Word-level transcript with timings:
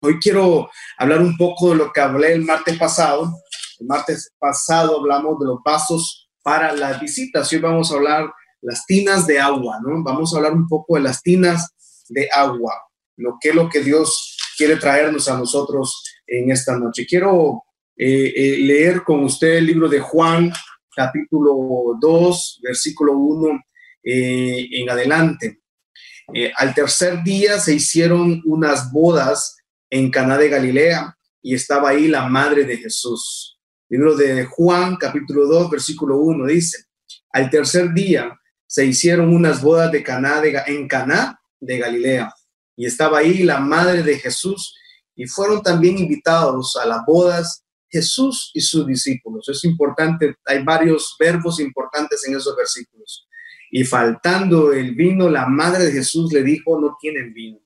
Hoy 0.00 0.20
quiero 0.20 0.70
hablar 0.96 1.20
un 1.20 1.36
poco 1.36 1.70
de 1.70 1.76
lo 1.76 1.92
que 1.92 2.00
hablé 2.00 2.32
el 2.32 2.44
martes 2.44 2.78
pasado. 2.78 3.32
El 3.80 3.86
martes 3.88 4.32
pasado 4.38 5.00
hablamos 5.00 5.40
de 5.40 5.46
los 5.46 5.58
vasos 5.64 6.28
para 6.40 6.72
las 6.72 7.00
visitas. 7.00 7.52
Hoy 7.52 7.58
vamos 7.58 7.90
a 7.90 7.96
hablar 7.96 8.32
las 8.60 8.86
tinas 8.86 9.26
de 9.26 9.40
agua, 9.40 9.78
¿no? 9.82 10.00
Vamos 10.04 10.32
a 10.32 10.36
hablar 10.36 10.52
un 10.52 10.68
poco 10.68 10.94
de 10.94 11.02
las 11.02 11.20
tinas 11.20 11.74
de 12.08 12.28
agua, 12.32 12.74
lo 13.16 13.38
que 13.40 13.48
es 13.48 13.54
lo 13.56 13.68
que 13.68 13.80
Dios 13.80 14.36
quiere 14.56 14.76
traernos 14.76 15.28
a 15.28 15.36
nosotros 15.36 16.04
en 16.28 16.52
esta 16.52 16.78
noche. 16.78 17.04
Quiero 17.04 17.64
eh, 17.96 18.32
eh, 18.36 18.58
leer 18.58 19.02
con 19.02 19.24
usted 19.24 19.56
el 19.56 19.66
libro 19.66 19.88
de 19.88 19.98
Juan, 19.98 20.52
capítulo 20.94 21.98
2, 22.00 22.60
versículo 22.62 23.14
1 23.14 23.60
eh, 24.04 24.68
en 24.80 24.90
adelante. 24.90 25.60
al 26.56 26.72
tercer 26.72 27.24
día 27.24 27.58
se 27.58 27.74
hicieron 27.74 28.40
unas 28.44 28.92
bodas 28.92 29.57
en 29.90 30.10
Caná 30.10 30.36
de 30.36 30.48
Galilea 30.48 31.16
y 31.42 31.54
estaba 31.54 31.90
ahí 31.90 32.08
la 32.08 32.26
madre 32.28 32.64
de 32.64 32.76
Jesús. 32.76 33.58
Libro 33.88 34.16
de 34.16 34.44
Juan, 34.44 34.96
capítulo 34.96 35.46
2, 35.46 35.70
versículo 35.70 36.18
1 36.18 36.46
dice, 36.46 36.84
al 37.32 37.48
tercer 37.48 37.92
día 37.94 38.38
se 38.66 38.84
hicieron 38.84 39.34
unas 39.34 39.62
bodas 39.62 39.90
de 39.90 40.02
Caná 40.02 40.40
de, 40.40 40.60
en 40.66 40.86
Caná 40.86 41.40
de 41.58 41.78
Galilea 41.78 42.32
y 42.76 42.86
estaba 42.86 43.18
ahí 43.18 43.42
la 43.42 43.60
madre 43.60 44.02
de 44.02 44.18
Jesús 44.18 44.74
y 45.16 45.26
fueron 45.26 45.62
también 45.62 45.98
invitados 45.98 46.76
a 46.76 46.86
las 46.86 47.04
bodas 47.06 47.64
Jesús 47.88 48.50
y 48.54 48.60
sus 48.60 48.86
discípulos. 48.86 49.48
Es 49.48 49.64
importante, 49.64 50.36
hay 50.44 50.62
varios 50.62 51.16
verbos 51.18 51.58
importantes 51.60 52.26
en 52.28 52.36
esos 52.36 52.54
versículos. 52.54 53.26
Y 53.70 53.84
faltando 53.84 54.72
el 54.72 54.94
vino, 54.94 55.28
la 55.28 55.46
madre 55.46 55.86
de 55.86 55.92
Jesús 55.92 56.32
le 56.32 56.42
dijo, 56.42 56.78
no 56.78 56.96
tienen 57.00 57.32
vino. 57.32 57.58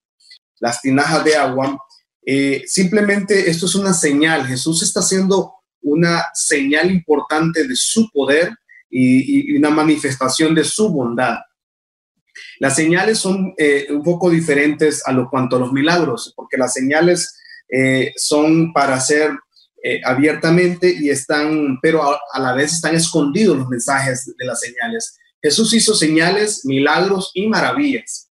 Las 0.61 0.81
tinajas 0.81 1.25
de 1.25 1.37
agua 1.37 1.79
eh, 2.25 2.63
simplemente 2.67 3.51
esto 3.51 3.67
es 3.67 3.75
una 3.75 3.93
señal. 3.93 4.47
Jesús 4.47 4.83
está 4.83 5.01
haciendo 5.01 5.55
una 5.81 6.25
señal 6.35 6.91
importante 6.91 7.67
de 7.67 7.75
su 7.75 8.09
poder 8.11 8.53
y, 8.89 9.57
una 9.57 9.71
manifestación 9.71 10.55
de 10.55 10.65
su 10.65 10.91
bondad. 10.91 11.39
Las 12.59 12.77
señales 12.77 13.19
son 13.19 13.55
eh, 13.59 13.89
un 13.91 14.03
poco 14.03 14.31
diferentes 14.31 15.07
a 15.07 15.13
lo 15.13 15.29
cuanto 15.29 15.57
a 15.57 15.59
los 15.59 15.73
milagros, 15.73 16.33
porque 16.37 16.57
las 16.57 16.73
señales 16.73 17.39
eh, 17.69 18.13
son 18.17 18.73
para 18.73 18.95
hacer 18.95 19.33
abiertamente 20.05 20.95
y 20.97 21.11
están, 21.11 21.81
pero 21.83 22.05
a, 22.05 22.21
a, 22.35 22.39
la 22.39 22.55
vez 22.55 22.73
están 22.73 22.95
escondidos 22.95 23.59
los 23.59 23.69
mensajes 23.69 24.33
de 24.39 24.47
las 24.47 24.61
señales. 24.61 25.19
Jesús 25.43 25.75
hizo 25.75 25.93
señales, 25.93 26.65
milagros 26.65 27.33
y 27.35 27.49
maravillas. 27.49 28.31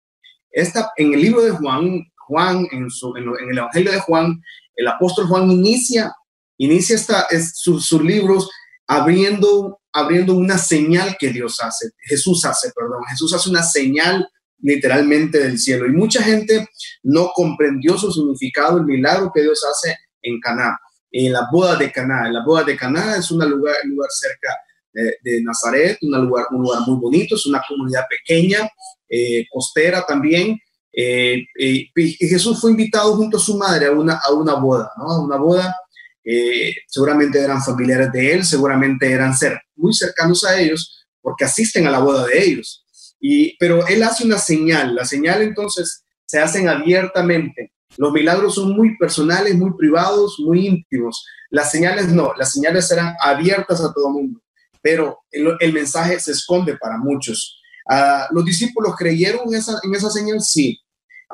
Esta, 0.49 0.91
en 0.97 1.13
el 1.13 1.21
libro 1.21 1.43
de 1.43 1.51
Juan, 1.51 2.03
Juan, 2.27 2.67
en, 2.71 2.89
su, 2.89 3.15
en, 3.15 3.27
el 3.49 3.57
Evangelio 3.57 3.91
de 3.91 3.99
Juan, 3.99 4.41
el 4.75 4.87
apóstol 4.87 5.27
Juan 5.27 5.49
inicia, 5.51 6.13
inicia 6.57 6.95
esta, 6.95 7.27
sus, 7.53 7.91
libros 8.01 8.49
abriendo, 8.87 9.79
abriendo 9.91 10.33
una 10.33 10.57
señal 10.57 11.15
que 11.19 11.29
Dios 11.31 11.59
hace, 11.61 11.91
Jesús 11.99 12.45
hace, 12.45 12.71
perdón, 12.75 13.03
Jesús 13.09 13.33
hace 13.33 13.49
una 13.49 13.63
señal 13.63 14.27
literalmente 14.59 15.39
del 15.39 15.59
cielo. 15.59 15.85
Y 15.85 15.91
mucha 15.91 16.21
gente 16.23 16.67
no 17.03 17.31
comprendió 17.33 17.97
su 17.97 18.11
significado, 18.11 18.77
el 18.77 18.85
milagro 18.85 19.31
que 19.33 19.41
Dios 19.41 19.63
hace 19.63 19.97
en 20.21 20.39
Caná, 20.39 20.77
en 21.11 21.33
la 21.33 21.47
boda 21.51 21.75
de 21.75 21.91
Caná. 21.91 22.29
La 22.29 22.43
boda 22.43 22.63
de 22.63 22.75
Caná 22.75 23.17
es 23.17 23.29
un 23.31 23.47
lugar, 23.49 23.75
lugar 23.85 24.09
cerca 24.11 24.49
de, 24.93 25.41
Nazaret, 25.43 25.97
un 26.01 26.25
lugar, 26.25 26.45
un 26.51 26.61
lugar 26.61 26.81
muy 26.87 26.97
bonito, 26.99 27.35
es 27.35 27.45
una 27.45 27.61
comunidad 27.67 28.03
pequeña, 28.09 28.69
eh, 29.09 29.45
costera 29.51 30.05
también, 30.05 30.57
eh, 30.97 31.45
eh, 31.59 31.89
y 31.93 32.27
Jesús 32.27 32.61
fue 32.61 32.71
invitado 32.71 33.15
junto 33.17 33.35
a 33.35 33.39
su 33.41 33.57
madre 33.57 33.87
a 33.87 33.91
una, 33.91 34.19
a 34.25 34.31
una 34.31 34.53
boda, 34.53 34.91
¿no? 34.97 35.11
A 35.11 35.21
una 35.21 35.35
boda. 35.35 35.75
Eh, 36.23 36.73
seguramente 36.87 37.39
eran 37.39 37.61
familiares 37.61 38.11
de 38.13 38.33
él, 38.33 38.45
seguramente 38.45 39.11
eran 39.11 39.35
ser 39.35 39.59
muy 39.75 39.93
cercanos 39.93 40.43
a 40.43 40.59
ellos 40.59 41.05
porque 41.21 41.45
asisten 41.45 41.85
a 41.85 41.91
la 41.91 41.99
boda 41.99 42.25
de 42.25 42.43
ellos. 42.43 42.85
Y, 43.19 43.57
pero 43.57 43.85
él 43.87 44.01
hace 44.03 44.25
una 44.25 44.37
señal, 44.37 44.95
la 44.95 45.05
señal 45.05 45.41
entonces 45.41 46.03
se 46.25 46.39
hacen 46.39 46.69
abiertamente. 46.69 47.73
Los 47.97 48.11
milagros 48.11 48.55
son 48.55 48.75
muy 48.75 48.97
personales, 48.97 49.55
muy 49.55 49.71
privados, 49.77 50.37
muy 50.39 50.67
íntimos. 50.67 51.25
Las 51.49 51.71
señales 51.71 52.07
no, 52.07 52.33
las 52.37 52.53
señales 52.53 52.87
serán 52.87 53.15
abiertas 53.21 53.81
a 53.81 53.93
todo 53.93 54.09
mundo, 54.09 54.41
pero 54.81 55.19
el, 55.31 55.73
mensaje 55.73 56.19
se 56.19 56.31
esconde 56.31 56.77
para 56.77 56.97
muchos. 56.97 57.61
Uh, 57.89 58.33
¿Los 58.33 58.45
discípulos 58.45 58.95
creyeron 58.97 59.53
esa, 59.53 59.79
en 59.83 59.93
esa 59.93 60.09
señal? 60.09 60.41
Sí. 60.41 60.79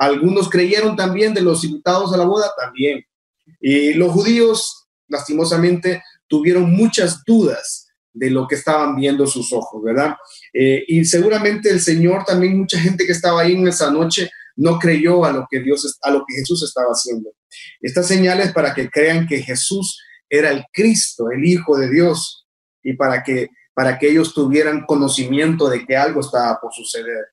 Algunos 0.02 0.50
creyeron 0.50 0.96
también 0.96 1.32
de 1.32 1.42
los 1.42 1.62
invitados 1.62 2.12
a 2.12 2.16
la 2.16 2.24
boda, 2.24 2.50
también. 2.60 3.04
Y 3.60 3.94
los 3.94 4.10
judíos, 4.10 4.88
lastimosamente, 5.06 6.02
tuvieron 6.26 6.72
muchas 6.72 7.22
dudas 7.24 7.86
de 8.12 8.28
lo 8.28 8.48
que 8.48 8.56
estaban 8.56 8.96
viendo 8.96 9.28
sus 9.28 9.52
ojos, 9.52 9.80
¿verdad? 9.80 10.16
Eh, 10.52 10.82
y 10.88 11.04
seguramente 11.04 11.70
el 11.70 11.80
Señor, 11.80 12.24
también 12.24 12.58
mucha 12.58 12.80
gente 12.80 13.06
que 13.06 13.12
estaba 13.12 13.42
ahí 13.42 13.52
en 13.52 13.68
esa 13.68 13.92
noche, 13.92 14.28
no 14.56 14.76
creyó 14.80 15.24
a 15.24 15.30
lo 15.30 15.46
que 15.48 15.60
Dios, 15.60 15.96
a 16.02 16.10
lo 16.10 16.24
que 16.26 16.34
Jesús 16.34 16.64
estaba 16.64 16.88
haciendo. 16.90 17.30
Estas 17.80 18.08
señales 18.08 18.52
para 18.52 18.74
que 18.74 18.90
crean 18.90 19.28
que 19.28 19.40
Jesús 19.40 20.02
era 20.28 20.50
el 20.50 20.64
Cristo, 20.72 21.30
el 21.30 21.44
Hijo 21.44 21.78
de 21.78 21.88
Dios, 21.88 22.48
y 22.82 22.94
para 22.94 23.22
que, 23.22 23.50
para 23.72 24.00
que 24.00 24.10
ellos 24.10 24.34
tuvieran 24.34 24.84
conocimiento 24.84 25.68
de 25.68 25.86
que 25.86 25.96
algo 25.96 26.22
estaba 26.22 26.58
por 26.60 26.72
suceder. 26.74 27.24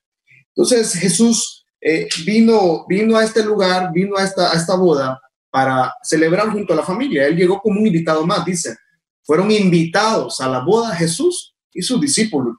Entonces 0.50 0.94
Jesús 0.94 1.59
eh, 1.81 2.09
vino, 2.25 2.85
vino 2.88 3.17
a 3.17 3.23
este 3.23 3.44
lugar, 3.44 3.91
vino 3.94 4.17
a 4.17 4.23
esta, 4.23 4.51
a 4.51 4.56
esta 4.56 4.75
boda 4.75 5.19
para 5.50 5.94
celebrar 6.03 6.51
junto 6.51 6.73
a 6.73 6.78
la 6.78 6.84
familia. 6.84 7.25
Él 7.25 7.38
llegó 7.38 7.59
como 7.59 7.79
un 7.79 7.88
invitado 7.88 8.25
más, 8.25 8.45
dice. 8.45 8.75
Fueron 9.23 9.51
invitados 9.51 10.41
a 10.41 10.50
la 10.50 10.59
boda 10.59 10.95
Jesús 10.95 11.56
y 11.73 11.81
sus 11.81 12.01
discípulos. 12.01 12.57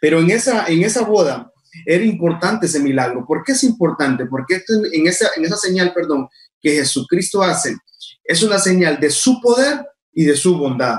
Pero 0.00 0.18
en 0.18 0.30
esa, 0.30 0.66
en 0.66 0.82
esa 0.82 1.02
boda 1.02 1.50
era 1.86 2.04
importante 2.04 2.66
ese 2.66 2.80
milagro. 2.80 3.24
¿Por 3.26 3.44
qué 3.44 3.52
es 3.52 3.62
importante? 3.64 4.26
Porque 4.26 4.62
en, 4.92 5.06
esa, 5.06 5.30
en 5.36 5.44
esa 5.44 5.56
señal, 5.56 5.92
perdón, 5.94 6.28
que 6.60 6.72
Jesucristo 6.72 7.42
hace, 7.42 7.76
es 8.24 8.42
una 8.42 8.58
señal 8.58 8.98
de 9.00 9.10
su 9.10 9.40
poder 9.40 9.86
y 10.12 10.24
de 10.24 10.36
su 10.36 10.58
bondad. 10.58 10.98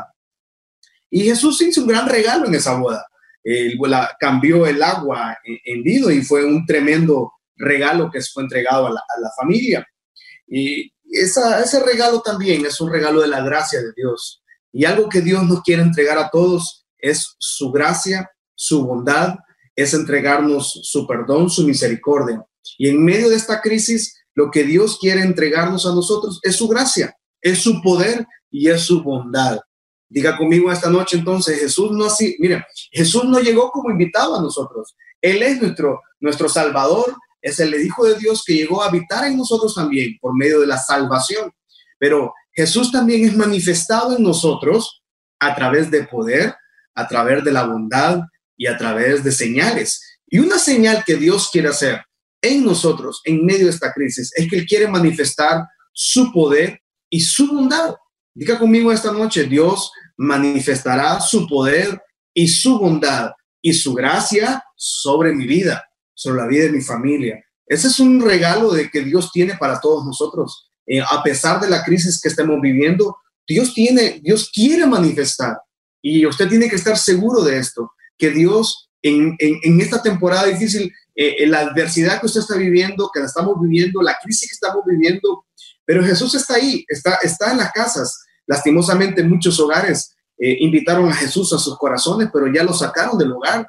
Y 1.09 1.23
Jesús 1.25 1.61
hizo 1.61 1.81
un 1.81 1.88
gran 1.88 2.07
regalo 2.07 2.47
en 2.47 2.55
esa 2.55 2.75
boda 2.75 3.05
el, 3.44 3.78
cambió 4.19 4.66
el 4.66 4.81
agua 4.81 5.38
en, 5.44 5.84
vino 5.84 6.09
y 6.09 6.22
fue 6.22 6.46
un 6.46 6.66
tremendo 6.66 7.31
regalo 7.56 8.09
que 8.12 8.22
fue 8.22 8.44
entregado 8.44 8.88
a 8.88 8.91
la, 8.91 9.31
familia. 9.40 9.85
Y 10.47 10.91
ese 11.09 11.84
regalo 11.84 12.22
también 12.22 12.66
es 12.66 12.80
un 12.81 12.91
regalo 12.91 13.22
de 13.22 13.28
la 13.28 13.41
gracia 13.41 13.80
de 13.80 13.94
Dios. 13.96 14.44
Y 14.72 14.85
algo 14.85 15.09
que 15.09 15.22
Dios 15.22 15.44
nos 15.44 15.62
quiere 15.62 15.81
entregar 15.81 16.18
a 16.18 16.30
todos 16.30 16.85
es 16.97 17.35
su 17.40 17.72
gracia, 17.72 18.30
su 18.56 18.85
bondad, 18.85 19.35
es 19.75 19.94
entregarnos 19.94 20.80
su 20.84 21.07
perdón, 21.07 21.50
su 21.50 21.66
misericordia. 21.66 22.46
Y 22.78 22.90
en 22.90 23.03
medio 23.03 23.30
de 23.30 23.35
esta 23.35 23.62
crisis, 23.62 24.22
lo 24.34 24.50
que 24.51 24.63
Dios 24.63 24.97
quiere 25.00 25.22
entregarnos 25.22 25.85
a 25.85 25.94
nosotros 25.94 26.40
es 26.44 26.56
su 26.56 26.68
gracia, 26.68 27.16
es 27.41 27.59
su 27.59 27.81
poder 27.81 28.25
y 28.50 28.69
es 28.69 28.81
su 28.81 29.03
bondad. 29.03 29.59
Diga 30.11 30.35
conmigo 30.35 30.69
esta 30.69 30.89
noche 30.89 31.17
entonces, 31.17 31.57
Jesús 31.57 31.91
no 31.94 32.03
así, 32.03 32.35
mira, 32.39 32.67
Jesús 32.91 33.23
no 33.23 33.39
llegó 33.39 33.72
como 33.72 33.89
invitado 33.89 34.38
a 34.38 34.41
nosotros. 34.41 34.94
Él 35.22 35.41
es 35.41 35.61
nuestro, 35.61 36.01
nuestro 36.19 36.49
Salvador, 36.49 37.16
es 37.41 37.61
el 37.61 37.73
Hijo 37.81 38.05
de 38.05 38.19
Dios 38.19 38.44
que 38.45 38.55
llegó 38.55 38.83
a 38.83 38.88
habitar 38.88 39.23
en 39.23 39.38
nosotros 39.38 39.73
también 39.73 40.17
por 40.19 40.35
medio 40.35 40.59
de 40.59 40.67
la 40.67 40.77
salvación. 40.77 41.53
Pero 41.97 42.33
Jesús 42.51 42.91
también 42.91 43.23
es 43.23 43.38
manifestado 43.38 44.17
en 44.17 44.23
nosotros 44.23 45.01
a 45.39 45.55
través 45.55 45.89
de 45.89 46.03
poder, 46.03 46.55
a 46.94 47.07
través 47.07 47.45
de 47.45 47.53
la 47.53 47.63
bondad 47.63 48.19
y 48.57 48.67
a 48.67 48.77
través 48.77 49.23
de 49.23 49.31
señales. 49.31 50.19
Y 50.27 50.39
una 50.39 50.59
señal 50.59 51.05
que 51.05 51.16
Dios 51.16 51.50
quiere 51.50 51.69
hacer 51.69 52.03
en 52.41 52.66
nosotros 52.66 53.21
en 53.23 53.45
medio 53.45 53.67
de 53.67 53.71
esta 53.71 53.94
crisis 53.94 54.33
es 54.35 54.50
que 54.50 54.57
Él 54.57 54.66
quiere 54.66 54.89
manifestar 54.89 55.63
su 55.94 56.33
poder 56.33 56.81
y 57.09 57.21
su 57.21 57.47
bondad. 57.47 57.95
Diga 58.33 58.57
conmigo 58.57 58.92
esta 58.92 59.12
noche, 59.12 59.44
Dios 59.44 59.92
manifestará 60.18 61.19
su 61.19 61.48
poder 61.48 62.01
y 62.33 62.48
su 62.48 62.80
bondad 62.80 63.31
y 63.62 63.74
su 63.74 63.94
gracia 63.94 64.63
sobre 64.75 65.33
mi 65.33 65.45
vida, 65.45 65.83
sobre 66.13 66.42
la 66.42 66.48
vida 66.48 66.63
de 66.66 66.72
mi 66.72 66.81
familia. 66.81 67.44
Ese 67.66 67.88
es 67.88 68.00
un 68.00 68.22
regalo 68.22 68.72
de 68.72 68.89
que 68.89 69.01
Dios 69.01 69.31
tiene 69.31 69.56
para 69.57 69.80
todos 69.80 70.06
nosotros. 70.06 70.72
Eh, 70.86 71.01
a 71.01 71.22
pesar 71.24 71.60
de 71.60 71.69
la 71.69 71.83
crisis 71.83 72.19
que 72.22 72.30
estemos 72.30 72.60
viviendo, 72.62 73.18
Dios 73.48 73.74
tiene, 73.74 74.19
Dios 74.24 74.50
quiere 74.54 74.86
manifestar. 74.86 75.57
Y 76.01 76.25
usted 76.25 76.48
tiene 76.50 76.69
que 76.69 76.75
estar 76.75 76.98
seguro 76.98 77.44
de 77.44 77.57
esto, 77.57 77.92
que 78.18 78.30
Dios 78.30 78.89
en, 79.01 79.36
en, 79.39 79.81
esta 79.81 80.01
temporada 80.01 80.45
difícil, 80.45 80.92
eh, 81.16 81.36
en 81.39 81.51
la 81.51 81.60
adversidad 81.60 82.19
que 82.19 82.27
usted 82.27 82.42
está 82.42 82.56
viviendo, 82.56 83.10
que 83.13 83.19
la 83.19 83.25
estamos 83.25 83.60
viviendo, 83.60 84.01
la 84.01 84.18
crisis 84.22 84.50
que 84.50 84.54
estamos 84.54 84.84
viviendo, 84.86 85.45
pero 85.86 86.04
Jesús 86.04 86.36
está 86.36 86.56
ahí, 86.56 86.86
está, 86.88 87.16
está 87.22 87.51
en 87.51 87.57
las 87.57 87.72
casas. 87.72 88.24
Lastimosamente, 88.48 89.24
muchos 89.24 89.60
hogares 89.60 90.16
eh, 90.38 90.57
invitaron 90.60 91.10
a 91.10 91.13
Jesús 91.13 91.54
a 91.54 91.57
sus 91.57 91.78
corazones, 91.78 92.30
pero 92.33 92.51
ya 92.51 92.63
lo 92.63 92.74
sacaron 92.74 93.18
del 93.18 93.31
hogar. 93.31 93.68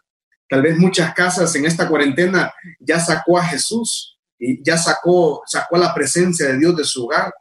Tal 0.49 0.63
vez 0.63 0.77
muchas 0.77 1.15
casas 1.15 1.55
en 1.55 1.67
esta 1.67 1.89
cuarentena 1.89 2.53
ya 2.79 3.01
sacó 3.01 3.39
a 3.39 3.45
Jesús 3.45 4.19
y 4.39 4.63
ya 4.63 4.77
sacó, 4.77 5.43
sacó 5.47 5.79
la 5.79 5.95
presencia 5.95 6.49
de 6.49 6.59
Dios 6.59 6.77
de 6.77 6.85
su 6.85 7.05
hogar. 7.05 7.33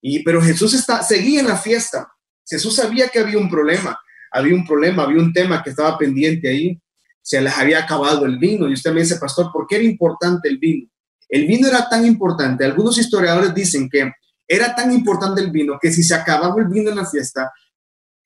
Y, 0.00 0.22
pero 0.22 0.42
Jesús 0.42 0.74
está, 0.74 1.02
seguía 1.02 1.40
en 1.40 1.48
la 1.48 1.56
fiesta. 1.56 2.12
Jesús 2.48 2.76
sabía 2.76 3.08
que 3.08 3.20
había 3.20 3.38
un 3.38 3.48
problema, 3.48 3.98
había 4.30 4.54
un 4.54 4.66
problema, 4.66 5.04
había 5.04 5.22
un 5.22 5.32
tema 5.32 5.62
que 5.62 5.70
estaba 5.70 5.96
pendiente 5.96 6.48
ahí. 6.48 6.80
Se 7.22 7.40
les 7.40 7.56
había 7.56 7.78
acabado 7.78 8.26
el 8.26 8.38
vino. 8.38 8.68
Y 8.68 8.74
usted 8.74 8.92
me 8.92 9.00
dice, 9.00 9.16
pastor, 9.16 9.50
¿por 9.52 9.66
qué 9.66 9.76
era 9.76 9.84
importante 9.84 10.48
el 10.48 10.58
vino? 10.58 10.91
El 11.32 11.46
vino 11.46 11.66
era 11.66 11.88
tan 11.88 12.04
importante. 12.04 12.62
Algunos 12.62 12.98
historiadores 12.98 13.54
dicen 13.54 13.88
que 13.88 14.12
era 14.46 14.74
tan 14.74 14.92
importante 14.92 15.40
el 15.40 15.50
vino 15.50 15.78
que 15.80 15.90
si 15.90 16.02
se 16.02 16.14
acababa 16.14 16.60
el 16.60 16.68
vino 16.68 16.90
en 16.90 16.96
la 16.96 17.06
fiesta, 17.06 17.50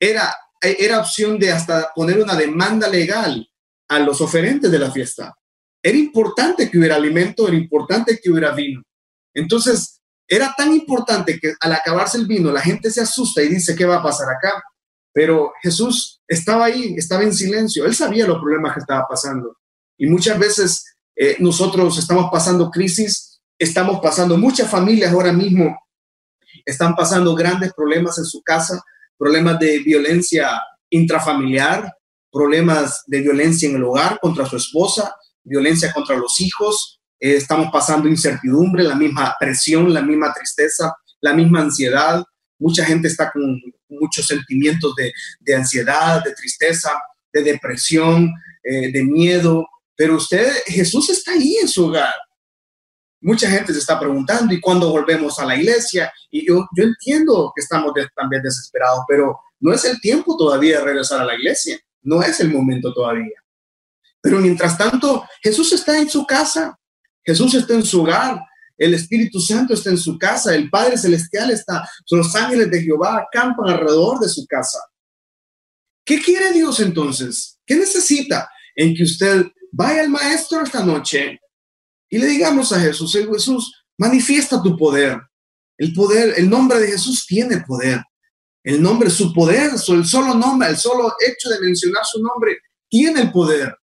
era, 0.01 0.35
era 0.61 0.99
opción 0.99 1.39
de 1.39 1.53
hasta 1.53 1.93
poner 1.95 2.21
una 2.21 2.35
demanda 2.35 2.89
legal 2.89 3.49
a 3.89 4.01
los 4.01 4.21
oferentes 4.21 4.73
de 4.73 4.79
la 4.81 4.91
fiesta. 4.91 5.33
Era 5.81 5.97
importante 5.97 6.69
que 6.69 6.79
hubiera 6.79 6.97
alimento, 6.97 7.47
era 7.47 7.57
importante 7.57 8.19
que 8.21 8.29
hubiera 8.29 8.51
vino. 8.51 8.83
Entonces, 9.33 10.01
era 10.27 10.53
tan 10.57 10.73
importante 10.73 11.39
que 11.39 11.55
al 11.61 11.75
acabarse 11.75 12.19
el 12.19 12.27
vino, 12.27 12.51
la 12.51 12.61
gente 12.61 12.91
se 12.91 13.03
asusta 13.03 13.41
y 13.41 13.49
dice, 13.49 13.77
¿qué 13.77 13.85
va 13.85 13.99
a 13.99 14.03
pasar 14.03 14.27
acá? 14.31 14.61
Pero 15.13 15.53
Jesús 15.63 16.21
estaba 16.27 16.65
ahí, 16.65 16.97
estaba 16.97 17.23
en 17.23 17.33
silencio. 17.33 17.85
Él 17.85 17.95
sabía 17.95 18.27
los 18.27 18.41
problemas 18.41 18.75
que 18.75 18.81
estaba 18.81 19.07
pasando. 19.09 19.57
Y 19.97 20.07
muchas 20.07 20.37
veces 20.41 20.96
eh, 21.17 21.37
nosotros 21.39 21.99
estamos 21.99 22.29
pasando 22.31 22.71
crisis, 22.71 23.41
estamos 23.59 24.01
pasando, 24.01 24.37
muchas 24.37 24.71
familias 24.71 25.13
ahora 25.13 25.33
mismo 25.33 25.77
están 26.65 26.95
pasando 26.95 27.35
grandes 27.35 27.73
problemas 27.73 28.19
en 28.19 28.25
su 28.25 28.43
casa, 28.43 28.83
problemas 29.17 29.59
de 29.59 29.79
violencia 29.79 30.61
intrafamiliar, 30.91 31.93
problemas 32.31 33.03
de 33.07 33.21
violencia 33.23 33.69
en 33.69 33.77
el 33.77 33.85
hogar 33.85 34.19
contra 34.21 34.45
su 34.47 34.57
esposa, 34.57 35.15
violencia 35.43 35.93
contra 35.93 36.17
los 36.17 36.41
hijos, 36.41 37.01
eh, 37.19 37.37
estamos 37.37 37.71
pasando 37.73 38.09
incertidumbre, 38.09 38.83
la 38.83 38.95
misma 38.95 39.35
presión, 39.41 39.93
la 39.95 40.03
misma 40.03 40.35
tristeza, 40.35 40.95
la 41.21 41.33
misma 41.33 41.63
ansiedad. 41.63 42.23
Mucha 42.59 42.85
gente 42.85 43.09
está 43.09 43.31
con 43.31 43.61
muchos 43.89 44.27
sentimientos 44.27 44.95
de, 44.97 45.55
ansiedad, 45.55 46.23
de 46.23 46.35
tristeza, 46.35 46.91
de 47.33 47.43
depresión, 47.43 48.33
eh, 48.63 48.93
de 48.93 49.05
miedo, 49.05 49.67
pero 49.97 50.17
usted, 50.17 50.53
Jesús 50.67 51.09
está 51.11 51.33
ahí 51.33 51.57
en 51.57 51.69
su 51.69 51.87
hogar. 51.87 52.15
Mucha 53.21 53.51
gente 53.51 53.73
se 53.73 53.79
está 53.79 53.99
preguntando, 53.99 54.53
¿y 54.53 54.61
cuándo 54.61 54.91
volvemos 54.91 55.39
a 55.39 55.47
la 55.47 55.57
iglesia? 55.57 56.13
Y 56.31 56.47
yo, 56.47 56.67
yo 56.77 56.85
entiendo 56.85 57.53
que 57.55 57.63
estamos 57.63 57.93
también 58.15 58.43
desesperados, 58.43 59.01
pero 59.09 59.39
no 59.59 59.73
es 59.73 59.85
el 59.85 60.01
tiempo 60.01 60.37
todavía 60.37 60.79
de 60.79 60.85
regresar 60.85 61.21
a 61.23 61.25
la 61.25 61.35
iglesia. 61.35 61.81
No 62.03 62.23
es 62.23 62.39
el 62.41 62.53
momento 62.53 62.93
todavía. 62.93 63.43
Pero 64.21 64.39
mientras 64.39 64.77
tanto, 64.77 65.25
Jesús 65.43 65.73
está 65.73 65.99
en 65.99 66.09
su 66.09 66.27
casa, 66.27 66.79
Jesús 67.25 67.55
está 67.55 67.75
en 67.75 67.85
su 67.85 68.03
hogar, 68.03 68.41
el 68.77 68.95
Espíritu 68.95 69.41
Santo 69.41 69.75
está 69.75 69.91
en 69.91 69.99
su 69.99 70.19
casa, 70.19 70.55
el 70.55 70.69
Padre 70.69 70.99
Celestial 70.99 71.51
está, 71.51 71.89
los 72.11 72.35
ángeles 72.35 72.71
de 72.71 72.83
Jehová 72.83 73.25
acampan 73.27 73.71
alrededor 73.71 74.21
de 74.21 74.29
su 74.29 74.47
casa. 74.47 74.79
¿Qué 76.05 76.21
quiere 76.21 76.53
Dios 76.53 76.79
entonces? 76.81 77.59
¿Qué 77.67 77.77
necesita? 77.77 78.49
En 78.75 78.95
que 78.95 79.03
usted 79.03 79.47
vaya 79.77 80.01
al 80.01 80.09
Maestro 80.09 80.63
esta 80.63 80.83
noche 80.83 81.39
y 82.09 82.19
le 82.19 82.27
digamos 82.27 82.73
a 82.73 82.81
Jesús, 82.81 83.13
Jesús, 83.13 83.85
manifiesta 83.99 84.63
tu 84.63 84.77
poder. 84.77 85.21
El 85.77 85.93
poder, 85.93 86.35
el 86.39 86.49
nombre 86.49 86.81
de 86.81 86.89
Jesús 86.89 87.27
tiene 87.27 87.61
poder. 87.61 88.03
El 88.65 88.83
nombre, 88.83 89.11
su 89.11 89.33
poder, 89.33 89.73
el 89.73 90.07
solo 90.07 90.35
nombre, 90.35 90.69
el 90.69 90.77
solo 90.77 91.13
hecho 91.21 91.51
de 91.51 91.61
mencionar 91.61 92.03
su 92.05 92.23
nombre, 92.23 92.59
tiene 92.89 93.21
el 93.21 93.33
poder. 93.33 93.77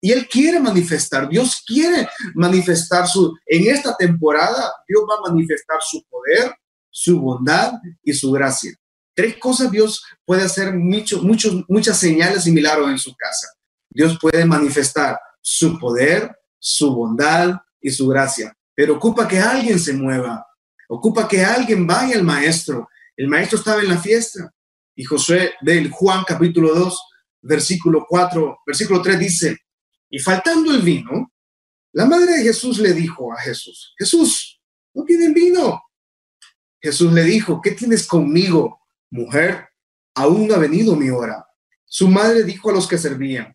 Y 0.00 0.12
Él 0.12 0.28
quiere 0.28 0.60
manifestar, 0.60 1.28
Dios 1.28 1.62
quiere 1.66 2.08
manifestar 2.34 3.06
su, 3.06 3.36
en 3.46 3.72
esta 3.72 3.96
temporada, 3.96 4.72
Dios 4.86 5.02
va 5.08 5.14
a 5.16 5.30
manifestar 5.30 5.78
su 5.80 6.02
poder, 6.08 6.54
su 6.90 7.20
bondad 7.20 7.74
y 8.02 8.12
su 8.12 8.30
gracia. 8.32 8.72
Tres 9.14 9.36
cosas 9.38 9.70
Dios 9.70 10.02
puede 10.24 10.42
hacer 10.42 10.74
mucho, 10.74 11.22
muchos, 11.22 11.64
muchas 11.68 11.98
señales 11.98 12.46
y 12.46 12.50
en 12.50 12.98
su 12.98 13.14
casa. 13.16 13.48
Dios 13.90 14.18
puede 14.20 14.44
manifestar 14.44 15.18
su 15.50 15.78
poder, 15.78 16.30
su 16.58 16.94
bondad 16.94 17.54
y 17.80 17.90
su 17.90 18.06
gracia, 18.06 18.54
pero 18.74 18.96
ocupa 18.96 19.26
que 19.26 19.38
alguien 19.38 19.80
se 19.80 19.94
mueva, 19.94 20.46
ocupa 20.90 21.26
que 21.26 21.42
alguien 21.42 21.86
vaya 21.86 22.16
al 22.16 22.22
maestro. 22.22 22.86
El 23.16 23.28
maestro 23.28 23.56
estaba 23.56 23.80
en 23.80 23.88
la 23.88 23.96
fiesta 23.96 24.52
y 24.94 25.04
Josué 25.04 25.54
del 25.62 25.90
Juan 25.90 26.22
capítulo 26.26 26.74
2, 26.74 27.02
versículo 27.40 28.04
4, 28.06 28.58
versículo 28.66 29.00
3 29.00 29.18
dice, 29.18 29.56
y 30.10 30.18
faltando 30.18 30.70
el 30.70 30.82
vino, 30.82 31.32
la 31.92 32.04
madre 32.04 32.36
de 32.36 32.42
Jesús 32.42 32.78
le 32.78 32.92
dijo 32.92 33.32
a 33.32 33.40
Jesús, 33.40 33.94
Jesús, 33.98 34.60
no 34.92 35.04
tienen 35.04 35.32
vino. 35.32 35.82
Jesús 36.78 37.10
le 37.10 37.24
dijo, 37.24 37.62
¿qué 37.62 37.70
tienes 37.70 38.06
conmigo, 38.06 38.82
mujer? 39.10 39.66
Aún 40.14 40.52
ha 40.52 40.58
venido 40.58 40.94
mi 40.94 41.08
hora. 41.08 41.46
Su 41.86 42.06
madre 42.06 42.44
dijo 42.44 42.68
a 42.68 42.74
los 42.74 42.86
que 42.86 42.98
servían, 42.98 43.54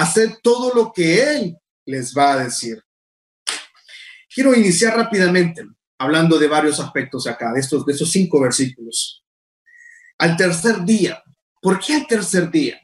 haced 0.00 0.38
todo 0.42 0.72
lo 0.74 0.92
que 0.92 1.22
él 1.22 1.58
les 1.84 2.14
va 2.16 2.32
a 2.32 2.44
decir. 2.44 2.82
Quiero 4.32 4.54
iniciar 4.54 4.96
rápidamente 4.96 5.66
hablando 5.98 6.38
de 6.38 6.48
varios 6.48 6.80
aspectos 6.80 7.26
acá, 7.26 7.52
de 7.52 7.60
estos, 7.60 7.84
de 7.84 7.92
estos 7.92 8.10
cinco 8.10 8.40
versículos. 8.40 9.22
Al 10.18 10.36
tercer 10.36 10.84
día. 10.84 11.22
¿Por 11.60 11.78
qué 11.78 11.94
al 11.94 12.06
tercer 12.06 12.50
día? 12.50 12.80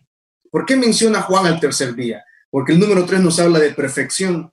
¿Por 0.50 0.66
qué 0.66 0.76
menciona 0.76 1.22
Juan 1.22 1.46
al 1.46 1.58
tercer 1.58 1.94
día? 1.94 2.22
Porque 2.50 2.72
el 2.72 2.78
número 2.78 3.06
tres 3.06 3.20
nos 3.20 3.38
habla 3.40 3.58
de 3.58 3.72
perfección. 3.72 4.52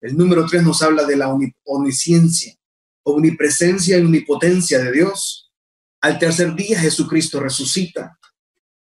El 0.00 0.16
número 0.16 0.46
tres 0.46 0.64
nos 0.64 0.82
habla 0.82 1.04
de 1.04 1.16
la 1.16 1.28
omnisciencia, 1.64 2.54
omnipresencia 3.04 3.98
y 3.98 4.00
omnipotencia 4.00 4.80
de 4.80 4.90
Dios. 4.90 5.52
Al 6.00 6.18
tercer 6.18 6.54
día 6.54 6.80
Jesucristo 6.80 7.38
resucita. 7.38 8.18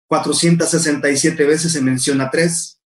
467 0.07 1.45
veces 1.45 1.73
se 1.73 1.83
menciona 1.83 2.31
tres. 2.31 2.82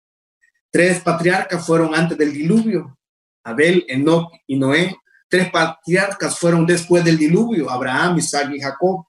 Tres 0.71 1.01
patriarcas 1.01 1.65
fueron 1.65 1.93
antes 1.93 2.17
del 2.17 2.33
diluvio, 2.33 2.97
Abel, 3.43 3.85
Enoch 3.87 4.31
y 4.47 4.57
Noé. 4.57 4.95
Tres 5.29 5.51
patriarcas 5.51 6.37
fueron 6.39 6.65
después 6.65 7.03
del 7.03 7.17
diluvio, 7.17 7.69
Abraham, 7.69 8.17
Isaac 8.17 8.51
y 8.53 8.59
Jacob. 8.59 9.05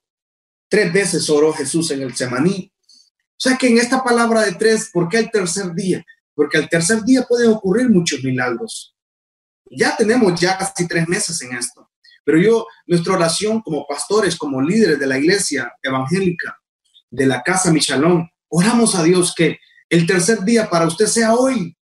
Tres 0.69 0.93
veces 0.93 1.29
oró 1.31 1.53
Jesús 1.53 1.91
en 1.91 2.03
el 2.03 2.15
Semaní. 2.15 2.73
O 2.87 3.43
sea 3.43 3.57
que 3.57 3.69
en 3.69 3.79
esta 3.79 4.03
palabra 4.03 4.43
de 4.43 4.53
tres, 4.53 4.91
¿por 4.93 5.09
qué 5.09 5.19
el 5.19 5.31
tercer 5.31 5.73
día? 5.73 6.05
porque 6.35 6.59
al 6.59 6.69
tercer 6.69 7.03
día 7.03 7.23
pueden 7.23 7.51
ocurrir 7.51 7.89
muchos 7.89 8.23
milagros. 8.23 8.95
Ya 9.71 9.97
tenemos 9.97 10.39
ya 10.41 10.59
casi 10.59 10.87
tres 10.87 11.09
meses 11.09 11.41
en 11.43 11.57
esto, 11.57 11.91
pero 12.25 12.39
yo, 12.39 12.67
nuestra 12.87 13.15
oración 13.15 13.61
como 13.63 13.87
pastores, 13.87 14.37
como 14.37 14.61
líderes 14.61 14.99
de 14.99 15.07
la 15.07 15.19
iglesia 15.19 15.73
evangélica, 15.83 16.59
de 17.11 17.27
la 17.27 17.43
casa 17.43 17.71
Michalón, 17.71 18.31
oramos 18.49 18.95
a 18.95 19.03
Dios 19.03 19.35
que 19.35 19.59
el 19.93 20.07
tercer 20.07 20.43
día 20.43 20.71
para 20.71 20.87
usted 20.87 21.05
sea 21.05 21.35
hoy, 21.35 21.77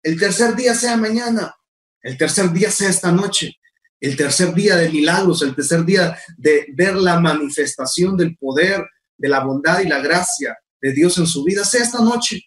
el 0.00 0.16
tercer 0.20 0.54
día 0.54 0.72
sea 0.72 0.96
mañana, 0.96 1.52
el 2.00 2.16
tercer 2.16 2.52
día 2.52 2.70
sea 2.70 2.88
esta 2.88 3.10
noche, 3.10 3.56
el 3.98 4.16
tercer 4.16 4.54
día 4.54 4.76
de 4.76 4.88
milagros, 4.88 5.42
el 5.42 5.52
tercer 5.56 5.84
día 5.84 6.16
de 6.38 6.66
ver 6.74 6.94
la 6.94 7.18
manifestación 7.18 8.16
del 8.16 8.36
poder, 8.36 8.86
de 9.18 9.28
la 9.28 9.40
bondad 9.40 9.80
y 9.80 9.88
la 9.88 9.98
gracia 9.98 10.56
de 10.80 10.92
Dios 10.92 11.18
en 11.18 11.26
su 11.26 11.42
vida, 11.42 11.64
sea 11.64 11.82
esta 11.82 11.98
noche. 11.98 12.40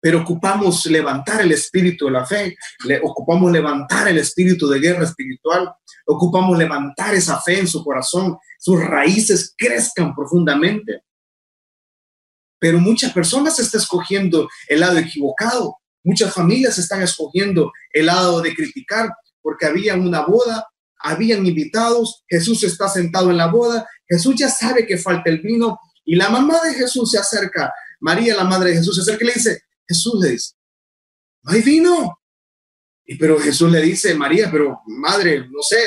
Pero 0.00 0.20
ocupamos 0.20 0.86
levantar 0.86 1.40
el 1.40 1.50
espíritu 1.50 2.04
de 2.04 2.12
la 2.12 2.24
fe, 2.24 2.56
ocupamos 3.02 3.50
levantar 3.50 4.06
el 4.06 4.18
espíritu 4.18 4.68
de 4.68 4.78
guerra 4.78 5.02
espiritual, 5.02 5.68
ocupamos 6.06 6.56
levantar 6.56 7.12
esa 7.14 7.40
fe 7.40 7.58
en 7.58 7.66
su 7.66 7.82
corazón, 7.82 8.38
sus 8.56 8.80
raíces 8.80 9.52
crezcan 9.58 10.14
profundamente. 10.14 11.02
Pero 12.60 12.78
muchas 12.78 13.12
personas 13.12 13.58
están 13.58 13.80
escogiendo 13.80 14.48
el 14.68 14.80
lado 14.80 14.98
equivocado, 14.98 15.76
muchas 16.04 16.32
familias 16.32 16.78
están 16.78 17.02
escogiendo 17.02 17.72
el 17.92 18.06
lado 18.06 18.40
de 18.40 18.54
criticar, 18.54 19.10
porque 19.42 19.66
había 19.66 19.96
una 19.96 20.20
boda, 20.20 20.66
habían 20.98 21.44
invitados, 21.46 22.22
Jesús 22.28 22.62
está 22.62 22.88
sentado 22.88 23.30
en 23.30 23.38
la 23.38 23.46
boda, 23.46 23.88
Jesús 24.06 24.34
ya 24.36 24.48
sabe 24.48 24.86
que 24.86 24.98
falta 24.98 25.30
el 25.30 25.40
vino 25.40 25.78
y 26.04 26.16
la 26.16 26.28
mamá 26.28 26.60
de 26.60 26.74
Jesús 26.74 27.10
se 27.10 27.18
acerca, 27.18 27.72
María, 28.00 28.36
la 28.36 28.44
madre 28.44 28.70
de 28.70 28.76
Jesús, 28.76 28.96
se 28.96 29.02
acerca 29.02 29.24
y 29.24 29.28
le 29.28 29.34
dice, 29.34 29.62
Jesús 29.86 30.14
le 30.22 30.30
dice, 30.30 30.54
no 31.42 31.52
hay 31.52 31.62
vino. 31.62 32.18
Y 33.04 33.16
pero 33.16 33.38
Jesús 33.40 33.70
le 33.70 33.80
dice, 33.82 34.14
María, 34.14 34.50
pero 34.50 34.82
madre, 34.86 35.46
no 35.50 35.62
sé, 35.62 35.78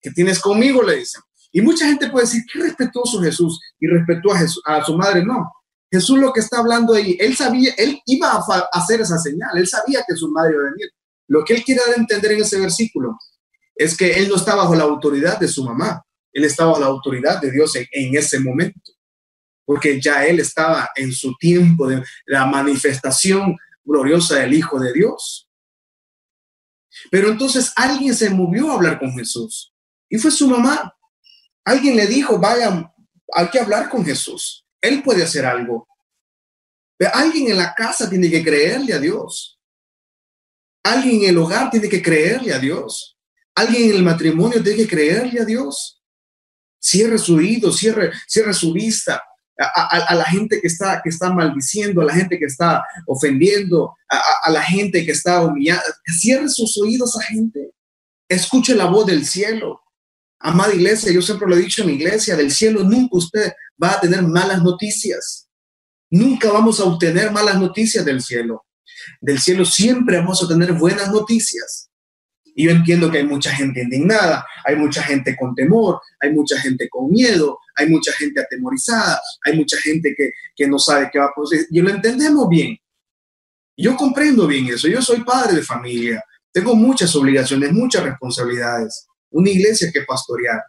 ¿qué 0.00 0.10
tienes 0.10 0.38
conmigo? 0.38 0.82
Le 0.82 0.96
dice. 0.96 1.18
Y 1.50 1.60
mucha 1.60 1.86
gente 1.86 2.08
puede 2.08 2.26
decir, 2.26 2.42
qué 2.50 2.60
respetuoso 2.60 3.20
Jesús 3.20 3.60
y 3.78 3.86
respetó 3.86 4.32
a, 4.32 4.38
Jesús, 4.38 4.62
a 4.64 4.84
su 4.84 4.96
madre. 4.96 5.24
No, 5.24 5.50
Jesús 5.92 6.18
lo 6.18 6.32
que 6.32 6.40
está 6.40 6.58
hablando 6.58 6.94
ahí, 6.94 7.16
él 7.20 7.36
sabía, 7.36 7.72
él 7.76 8.00
iba 8.06 8.32
a 8.32 8.68
hacer 8.72 9.02
esa 9.02 9.18
señal, 9.18 9.50
él 9.56 9.68
sabía 9.68 10.02
que 10.08 10.16
su 10.16 10.28
madre 10.28 10.54
iba 10.54 10.62
a 10.62 10.70
venir. 10.70 10.90
Lo 11.28 11.44
que 11.44 11.54
él 11.54 11.62
quiere 11.62 11.82
entender 11.96 12.32
en 12.32 12.40
ese 12.40 12.58
versículo 12.58 13.16
es 13.76 13.96
que 13.96 14.12
él 14.12 14.28
no 14.28 14.36
está 14.36 14.54
bajo 14.54 14.74
la 14.74 14.84
autoridad 14.84 15.38
de 15.38 15.48
su 15.48 15.62
mamá, 15.62 16.02
él 16.32 16.44
estaba 16.44 16.70
bajo 16.70 16.80
la 16.80 16.86
autoridad 16.86 17.40
de 17.40 17.50
Dios 17.50 17.76
en 17.76 18.16
ese 18.16 18.40
momento 18.40 18.80
porque 19.64 20.00
ya 20.00 20.26
él 20.26 20.40
estaba 20.40 20.90
en 20.94 21.12
su 21.12 21.34
tiempo 21.36 21.88
de 21.88 22.02
la 22.26 22.46
manifestación 22.46 23.56
gloriosa 23.84 24.36
del 24.36 24.54
Hijo 24.54 24.78
de 24.78 24.92
Dios. 24.92 25.48
Pero 27.10 27.28
entonces 27.28 27.72
alguien 27.76 28.14
se 28.14 28.30
movió 28.30 28.70
a 28.70 28.74
hablar 28.74 28.98
con 28.98 29.12
Jesús 29.12 29.72
y 30.08 30.18
fue 30.18 30.30
su 30.30 30.48
mamá. 30.48 30.94
Alguien 31.64 31.96
le 31.96 32.06
dijo, 32.06 32.38
vaya, 32.38 32.92
hay 33.32 33.48
que 33.48 33.60
hablar 33.60 33.88
con 33.88 34.04
Jesús. 34.04 34.61
Él 34.82 35.02
puede 35.02 35.22
hacer 35.22 35.46
algo. 35.46 35.88
Alguien 37.14 37.50
en 37.50 37.56
la 37.56 37.74
casa 37.74 38.08
tiene 38.08 38.30
que 38.30 38.44
creerle 38.44 38.92
a 38.92 38.98
Dios. 38.98 39.58
Alguien 40.84 41.22
en 41.22 41.30
el 41.30 41.38
hogar 41.38 41.70
tiene 41.70 41.88
que 41.88 42.02
creerle 42.02 42.52
a 42.52 42.58
Dios. 42.58 43.16
Alguien 43.54 43.90
en 43.90 43.96
el 43.96 44.02
matrimonio 44.02 44.62
tiene 44.62 44.78
que 44.78 44.88
creerle 44.88 45.40
a 45.40 45.44
Dios. 45.44 46.02
Cierre 46.78 47.18
su 47.18 47.36
oído, 47.36 47.72
cierre, 47.72 48.12
cierre 48.26 48.52
su 48.52 48.72
vista 48.72 49.22
a, 49.58 50.14
la 50.14 50.24
gente 50.24 50.60
que 50.60 50.66
está, 50.66 51.00
que 51.02 51.10
está 51.10 51.32
maldiciendo, 51.32 52.00
a 52.00 52.06
la 52.06 52.14
gente 52.14 52.38
que 52.38 52.46
está 52.46 52.84
ofendiendo, 53.06 53.94
a, 54.08 54.50
la 54.50 54.62
gente 54.62 55.04
que 55.04 55.12
está 55.12 55.42
humillando. 55.42 55.82
Cierre 56.06 56.48
sus 56.48 56.76
oídos 56.78 57.16
a 57.16 57.22
gente. 57.22 57.72
Escuche 58.28 58.74
la 58.74 58.86
voz 58.86 59.06
del 59.06 59.24
cielo. 59.24 59.80
Amada 60.44 60.74
iglesia, 60.74 61.12
yo 61.12 61.22
siempre 61.22 61.48
lo 61.48 61.56
he 61.56 61.60
dicho 61.60 61.82
en 61.82 61.90
iglesia, 61.90 62.34
del 62.34 62.50
cielo 62.50 62.82
nunca 62.82 63.16
usted 63.16 63.52
va 63.80 63.92
a 63.92 64.00
tener 64.00 64.22
malas 64.22 64.60
noticias. 64.60 65.48
Nunca 66.10 66.50
vamos 66.50 66.80
a 66.80 66.84
obtener 66.84 67.30
malas 67.30 67.60
noticias 67.60 68.04
del 68.04 68.20
cielo. 68.20 68.64
Del 69.20 69.38
cielo 69.38 69.64
siempre 69.64 70.18
vamos 70.18 70.42
a 70.42 70.48
tener 70.48 70.72
buenas 70.72 71.12
noticias. 71.12 71.88
Y 72.56 72.64
yo 72.64 72.72
entiendo 72.72 73.08
que 73.08 73.18
hay 73.18 73.26
mucha 73.26 73.54
gente 73.54 73.82
indignada, 73.82 74.44
hay 74.64 74.74
mucha 74.74 75.02
gente 75.04 75.36
con 75.36 75.54
temor, 75.54 76.00
hay 76.20 76.32
mucha 76.32 76.58
gente 76.58 76.88
con 76.90 77.08
miedo, 77.08 77.58
hay 77.76 77.88
mucha 77.88 78.12
gente 78.12 78.40
atemorizada, 78.40 79.20
hay 79.44 79.56
mucha 79.56 79.78
gente 79.78 80.12
que, 80.16 80.32
que 80.56 80.66
no 80.66 80.78
sabe 80.78 81.08
qué 81.12 81.20
va 81.20 81.26
a 81.26 81.32
pasar. 81.34 81.60
Y 81.70 81.80
lo 81.80 81.88
entendemos 81.88 82.48
bien. 82.48 82.76
Yo 83.76 83.96
comprendo 83.96 84.48
bien 84.48 84.66
eso. 84.66 84.88
Yo 84.88 85.00
soy 85.00 85.22
padre 85.22 85.54
de 85.56 85.62
familia. 85.62 86.22
Tengo 86.52 86.74
muchas 86.74 87.14
obligaciones, 87.14 87.72
muchas 87.72 88.02
responsabilidades. 88.02 89.06
Una 89.32 89.50
iglesia 89.50 89.90
que 89.92 90.02
pastorear. 90.02 90.62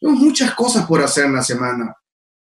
Tengo 0.00 0.14
muchas 0.14 0.54
cosas 0.54 0.86
por 0.86 1.02
hacer 1.02 1.26
en 1.26 1.34
la 1.34 1.42
semana. 1.42 1.94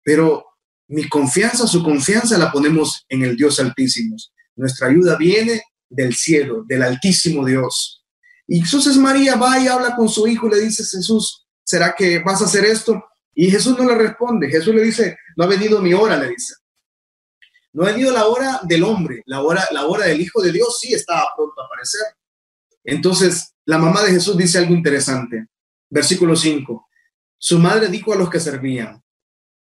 Pero 0.03 0.45
mi 0.89 1.09
confianza, 1.09 1.67
su 1.67 1.83
confianza 1.83 2.39
la 2.39 2.51
ponemos 2.51 3.05
en 3.09 3.23
el 3.23 3.37
Dios 3.37 3.61
Altísimo. 3.61 4.17
Nuestra 4.57 4.89
ayuda 4.89 5.17
viene 5.17 5.63
del 5.89 6.15
cielo, 6.15 6.65
del 6.67 6.83
Altísimo 6.83 7.45
Dios. 7.45 8.05
Y 8.47 8.61
entonces 8.61 8.97
María 8.97 9.37
va 9.37 9.59
y 9.59 9.69
habla 9.69 9.95
con 9.95 10.09
su 10.09 10.27
hijo 10.27 10.47
y 10.47 10.51
le 10.51 10.61
dice, 10.61 10.83
Jesús, 10.83 11.47
¿será 11.63 11.95
que 11.95 12.21
vas 12.21 12.41
a 12.41 12.47
hacer 12.47 12.65
esto? 12.65 13.05
Y 13.35 13.51
Jesús 13.51 13.79
no 13.79 13.85
le 13.85 13.95
responde. 13.95 14.49
Jesús 14.49 14.75
le 14.75 14.83
dice, 14.83 15.19
no 15.37 15.45
ha 15.45 15.47
venido 15.47 15.81
mi 15.81 15.93
hora, 15.93 16.17
le 16.17 16.31
dice. 16.31 16.55
No 17.73 17.85
ha 17.85 17.93
venido 17.93 18.11
la 18.11 18.27
hora 18.27 18.61
del 18.65 18.83
hombre, 18.83 19.23
la 19.27 19.43
hora, 19.43 19.65
la 19.71 19.87
hora 19.87 20.07
del 20.07 20.21
Hijo 20.21 20.41
de 20.41 20.51
Dios 20.51 20.79
sí 20.81 20.95
estaba 20.95 21.27
pronto 21.37 21.61
a 21.61 21.67
aparecer. 21.67 22.01
Entonces, 22.83 23.55
la 23.69 23.77
mamá 23.77 24.03
de 24.03 24.13
Jesús 24.13 24.35
dice 24.35 24.57
algo 24.57 24.73
interesante. 24.73 25.47
Versículo 25.91 26.35
5. 26.35 26.89
Su 27.37 27.59
madre 27.59 27.89
dijo 27.89 28.15
a 28.15 28.17
los 28.17 28.31
que 28.31 28.41
servían, 28.41 29.03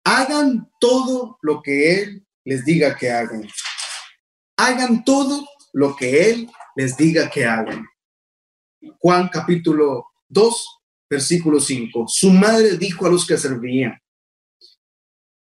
hagan 0.04 0.70
todo 0.78 1.38
lo 1.42 1.62
que 1.62 2.02
Él 2.02 2.28
les 2.44 2.66
diga 2.66 2.98
que 2.98 3.10
hagan. 3.10 3.48
Hagan 4.58 5.06
todo 5.06 5.48
lo 5.72 5.96
que 5.96 6.30
Él 6.30 6.52
les 6.76 6.98
diga 6.98 7.30
que 7.30 7.46
hagan. 7.46 7.88
Juan 9.00 9.30
capítulo 9.30 10.08
2, 10.28 10.82
versículo 11.10 11.62
5. 11.62 12.04
Su 12.10 12.30
madre 12.30 12.76
dijo 12.76 13.06
a 13.06 13.10
los 13.10 13.26
que 13.26 13.38
servían. 13.38 13.98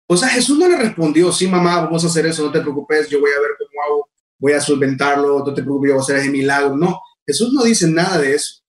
O 0.07 0.17
sea, 0.17 0.29
Jesús 0.29 0.57
no 0.57 0.69
le 0.69 0.77
respondió, 0.77 1.33
sí, 1.33 1.49
mamá, 1.49 1.81
vamos 1.81 2.05
a 2.05 2.07
hacer 2.07 2.25
eso, 2.27 2.45
no 2.45 2.53
te 2.53 2.61
preocupes, 2.61 3.09
yo 3.09 3.19
voy 3.19 3.33
a 3.37 3.41
ver 3.41 3.51
cómo 3.59 3.83
hago, 3.85 4.11
voy 4.39 4.53
a 4.53 4.61
solventarlo, 4.61 5.41
no 5.41 5.53
te 5.53 5.63
preocupes, 5.63 5.89
yo 5.89 5.95
voy 5.95 6.01
a 6.01 6.05
hacer 6.05 6.17
ese 6.19 6.31
milagro. 6.31 6.77
No, 6.77 7.01
Jesús 7.27 7.53
no 7.53 7.63
dice 7.63 7.89
nada 7.89 8.19
de 8.19 8.35
eso. 8.35 8.63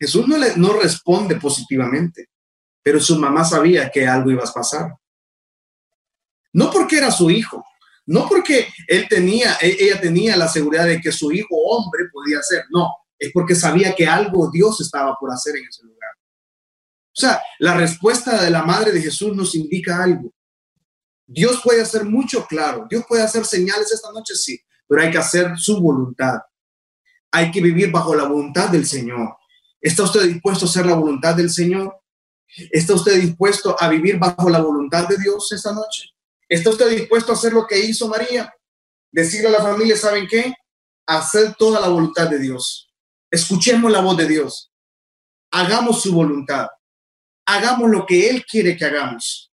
Jesús 0.00 0.26
no, 0.28 0.36
le, 0.36 0.56
no 0.56 0.72
responde 0.74 1.36
positivamente, 1.36 2.28
pero 2.82 3.00
su 3.00 3.18
mamá 3.18 3.44
sabía 3.44 3.90
que 3.90 4.06
algo 4.06 4.30
iba 4.30 4.44
a 4.44 4.52
pasar. 4.52 4.92
No 6.52 6.70
porque 6.70 6.98
era 6.98 7.10
su 7.10 7.30
hijo, 7.30 7.64
no 8.06 8.26
porque 8.28 8.68
él 8.86 9.06
tenía, 9.08 9.56
e, 9.60 9.76
ella 9.80 10.00
tenía 10.00 10.36
la 10.36 10.48
seguridad 10.48 10.86
de 10.86 11.00
que 11.00 11.12
su 11.12 11.30
hijo 11.32 11.56
hombre 11.56 12.04
podía 12.12 12.40
ser, 12.42 12.64
no, 12.70 12.88
es 13.18 13.30
porque 13.32 13.54
sabía 13.54 13.94
que 13.94 14.06
algo 14.06 14.50
Dios 14.50 14.80
estaba 14.80 15.16
por 15.18 15.32
hacer 15.32 15.56
en 15.56 15.66
ese 15.66 15.82
lugar. 15.84 16.10
O 17.18 17.20
sea, 17.20 17.42
la 17.58 17.74
respuesta 17.74 18.42
de 18.42 18.50
la 18.50 18.62
madre 18.62 18.92
de 18.92 19.02
Jesús 19.02 19.34
nos 19.34 19.54
indica 19.56 20.02
algo. 20.02 20.32
Dios 21.26 21.60
puede 21.62 21.82
hacer 21.82 22.04
mucho, 22.04 22.46
claro. 22.46 22.86
Dios 22.88 23.04
puede 23.06 23.22
hacer 23.22 23.44
señales 23.44 23.92
esta 23.92 24.10
noche, 24.12 24.34
sí, 24.34 24.58
pero 24.86 25.02
hay 25.02 25.10
que 25.10 25.18
hacer 25.18 25.58
su 25.58 25.80
voluntad. 25.80 26.38
Hay 27.30 27.50
que 27.50 27.60
vivir 27.60 27.90
bajo 27.90 28.14
la 28.14 28.24
voluntad 28.24 28.68
del 28.70 28.86
Señor. 28.86 29.36
¿Está 29.80 30.04
usted 30.04 30.24
dispuesto 30.24 30.66
a 30.66 30.68
hacer 30.68 30.86
la 30.86 30.94
voluntad 30.94 31.34
del 31.34 31.50
Señor? 31.50 32.00
¿Está 32.70 32.94
usted 32.94 33.20
dispuesto 33.20 33.76
a 33.78 33.88
vivir 33.88 34.18
bajo 34.18 34.48
la 34.48 34.60
voluntad 34.60 35.06
de 35.06 35.18
Dios 35.18 35.52
esta 35.52 35.72
noche? 35.72 36.10
¿Está 36.48 36.70
usted 36.70 36.88
dispuesto 36.90 37.32
a 37.32 37.34
hacer 37.34 37.52
lo 37.52 37.66
que 37.66 37.78
hizo 37.78 38.08
María? 38.08 38.52
Decirle 39.12 39.48
a 39.48 39.52
la 39.52 39.62
familia, 39.62 39.96
¿saben 39.96 40.26
qué? 40.26 40.54
Hacer 41.06 41.54
toda 41.58 41.80
la 41.80 41.88
voluntad 41.88 42.28
de 42.28 42.38
Dios. 42.38 42.90
Escuchemos 43.30 43.92
la 43.92 44.00
voz 44.00 44.16
de 44.16 44.26
Dios. 44.26 44.72
Hagamos 45.50 46.02
su 46.02 46.12
voluntad. 46.12 46.66
Hagamos 47.46 47.90
lo 47.90 48.06
que 48.06 48.28
Él 48.30 48.44
quiere 48.44 48.76
que 48.76 48.84
hagamos. 48.84 49.48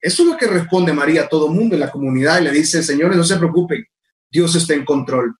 Eso 0.00 0.22
es 0.22 0.28
lo 0.30 0.36
que 0.36 0.46
responde 0.46 0.92
María 0.92 1.22
a 1.22 1.28
todo 1.28 1.48
mundo 1.48 1.74
en 1.74 1.80
la 1.80 1.90
comunidad 1.90 2.40
y 2.40 2.44
le 2.44 2.52
dice, 2.52 2.82
señores, 2.82 3.16
no 3.16 3.24
se 3.24 3.36
preocupen, 3.36 3.84
Dios 4.30 4.54
está 4.54 4.72
en 4.72 4.84
control. 4.84 5.36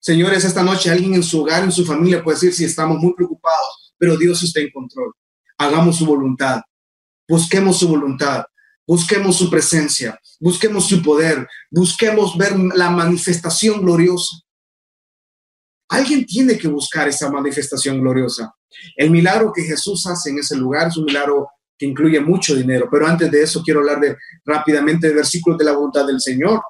Señores, 0.00 0.44
esta 0.44 0.62
noche 0.62 0.90
alguien 0.90 1.14
en 1.14 1.22
su 1.22 1.42
hogar, 1.42 1.62
en 1.62 1.72
su 1.72 1.84
familia 1.84 2.24
puede 2.24 2.36
decir 2.36 2.54
si 2.54 2.64
estamos 2.64 2.98
muy 2.98 3.12
preocupados, 3.14 3.94
pero 3.98 4.16
Dios 4.16 4.42
está 4.42 4.60
en 4.60 4.70
control. 4.70 5.12
Hagamos 5.58 5.98
su 5.98 6.06
voluntad. 6.06 6.62
Busquemos 7.28 7.78
su 7.78 7.88
voluntad. 7.88 8.44
Busquemos 8.86 9.36
su 9.36 9.50
presencia. 9.50 10.18
Busquemos 10.40 10.88
su 10.88 11.02
poder. 11.02 11.46
Busquemos 11.70 12.36
ver 12.38 12.58
la 12.74 12.88
manifestación 12.88 13.82
gloriosa. 13.82 14.36
Alguien 15.90 16.24
tiene 16.24 16.56
que 16.56 16.66
buscar 16.66 17.06
esa 17.06 17.30
manifestación 17.30 18.00
gloriosa. 18.00 18.54
El 18.96 19.10
milagro 19.10 19.52
que 19.52 19.64
Jesús 19.64 20.06
hace 20.06 20.30
en 20.30 20.38
ese 20.38 20.56
lugar 20.56 20.88
es 20.88 20.96
un 20.96 21.04
milagro 21.04 21.48
que 21.76 21.84
incluye 21.86 22.20
mucho 22.20 22.54
dinero, 22.54 22.88
pero 22.90 23.06
antes 23.06 23.30
de 23.30 23.42
eso 23.42 23.62
quiero 23.62 23.80
hablar 23.80 24.16
rápidamente 24.44 25.08
de 25.08 25.14
versículos 25.14 25.58
de 25.58 25.64
la 25.64 25.72
voluntad 25.72 26.06
del 26.06 26.20
Señor. 26.20 26.62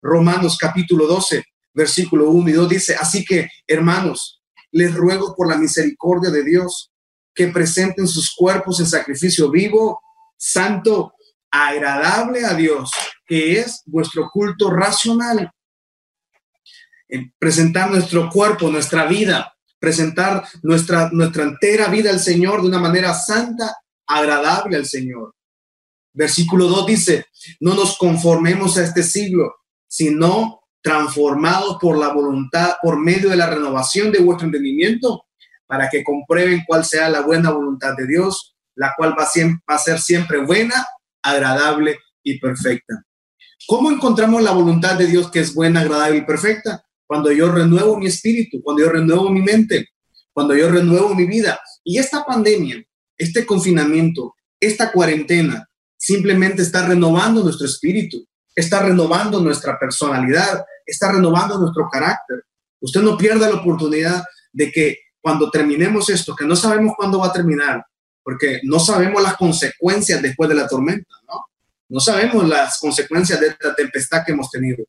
Romanos 0.00 0.56
capítulo 0.58 1.06
12, 1.06 1.44
versículo 1.74 2.30
1 2.30 2.48
y 2.48 2.52
2 2.52 2.68
dice, 2.68 2.96
así 2.96 3.24
que 3.24 3.48
hermanos, 3.66 4.42
les 4.70 4.94
ruego 4.94 5.34
por 5.34 5.48
la 5.48 5.56
misericordia 5.56 6.30
de 6.30 6.44
Dios 6.44 6.90
que 7.34 7.48
presenten 7.48 8.06
sus 8.06 8.34
cuerpos 8.34 8.80
en 8.80 8.86
sacrificio 8.86 9.50
vivo, 9.50 10.00
santo, 10.36 11.14
agradable 11.50 12.44
a 12.44 12.54
Dios, 12.54 12.90
que 13.26 13.60
es 13.60 13.82
vuestro 13.86 14.28
culto 14.32 14.70
racional 14.70 15.50
presentar 17.38 17.90
nuestro 17.90 18.30
cuerpo, 18.30 18.70
nuestra 18.70 19.06
vida, 19.06 19.54
presentar 19.78 20.46
nuestra, 20.62 21.10
nuestra 21.12 21.44
entera 21.44 21.88
vida 21.88 22.10
al 22.10 22.20
Señor 22.20 22.62
de 22.62 22.68
una 22.68 22.78
manera 22.78 23.14
santa, 23.14 23.76
agradable 24.06 24.76
al 24.76 24.86
Señor. 24.86 25.34
Versículo 26.14 26.66
2 26.66 26.86
dice, 26.86 27.26
no 27.60 27.74
nos 27.74 27.96
conformemos 27.96 28.76
a 28.76 28.84
este 28.84 29.02
siglo, 29.02 29.54
sino 29.86 30.61
transformados 30.82 31.78
por 31.80 31.96
la 31.96 32.12
voluntad, 32.12 32.74
por 32.82 32.98
medio 32.98 33.30
de 33.30 33.36
la 33.36 33.48
renovación 33.48 34.10
de 34.10 34.20
vuestro 34.20 34.46
entendimiento, 34.46 35.24
para 35.66 35.88
que 35.88 36.02
comprueben 36.02 36.64
cuál 36.66 36.84
sea 36.84 37.08
la 37.08 37.20
buena 37.20 37.50
voluntad 37.50 37.94
de 37.96 38.06
Dios, 38.06 38.56
la 38.74 38.92
cual 38.96 39.14
va, 39.18 39.26
a 39.66 39.78
ser 39.78 39.98
siempre 40.00 40.38
buena, 40.38 40.84
agradable 41.22 41.98
y 42.22 42.38
perfecta. 42.38 43.04
¿Cómo 43.66 43.90
encontramos 43.90 44.42
la 44.42 44.50
voluntad 44.50 44.96
de 44.96 45.06
Dios 45.06 45.30
que 45.30 45.40
es 45.40 45.54
buena, 45.54 45.80
agradable 45.80 46.18
y 46.18 46.22
perfecta? 46.22 46.84
cuando 47.12 47.30
yo 47.30 47.52
renuevo 47.52 47.98
mi 47.98 48.06
espíritu, 48.06 48.62
cuando 48.62 48.84
yo 48.84 48.90
renuevo 48.90 49.28
mi 49.28 49.42
mente, 49.42 49.90
cuando 50.32 50.56
yo 50.56 50.70
renuevo 50.70 51.14
mi 51.14 51.26
vida. 51.26 51.60
Y 51.84 51.98
esta 51.98 52.24
pandemia, 52.24 52.82
este 53.18 53.44
confinamiento, 53.44 54.34
esta 54.58 54.90
cuarentena, 54.90 55.68
simplemente 55.98 56.62
está 56.62 56.88
renovando 56.88 57.44
nuestro 57.44 57.66
espíritu, 57.66 58.26
está 58.54 58.82
renovando 58.82 59.40
nuestra 59.40 59.78
personalidad, 59.78 60.64
está 60.84 61.12
renovando 61.12 61.58
nuestro 61.58 61.88
carácter. 61.90 62.44
Usted 62.80 63.00
no 63.00 63.16
pierda 63.16 63.48
la 63.48 63.56
oportunidad 63.56 64.24
de 64.52 64.70
que 64.70 64.98
cuando 65.20 65.50
terminemos 65.50 66.08
esto, 66.10 66.34
que 66.34 66.44
no 66.44 66.56
sabemos 66.56 66.94
cuándo 66.96 67.18
va 67.18 67.28
a 67.28 67.32
terminar, 67.32 67.84
porque 68.22 68.60
no 68.64 68.78
sabemos 68.78 69.22
las 69.22 69.36
consecuencias 69.36 70.20
después 70.20 70.48
de 70.48 70.56
la 70.56 70.66
tormenta, 70.66 71.14
¿no? 71.28 71.44
No 71.88 72.00
sabemos 72.00 72.48
las 72.48 72.78
consecuencias 72.78 73.38
de 73.40 73.48
esta 73.48 73.74
tempestad 73.74 74.22
que 74.24 74.32
hemos 74.32 74.50
tenido. 74.50 74.84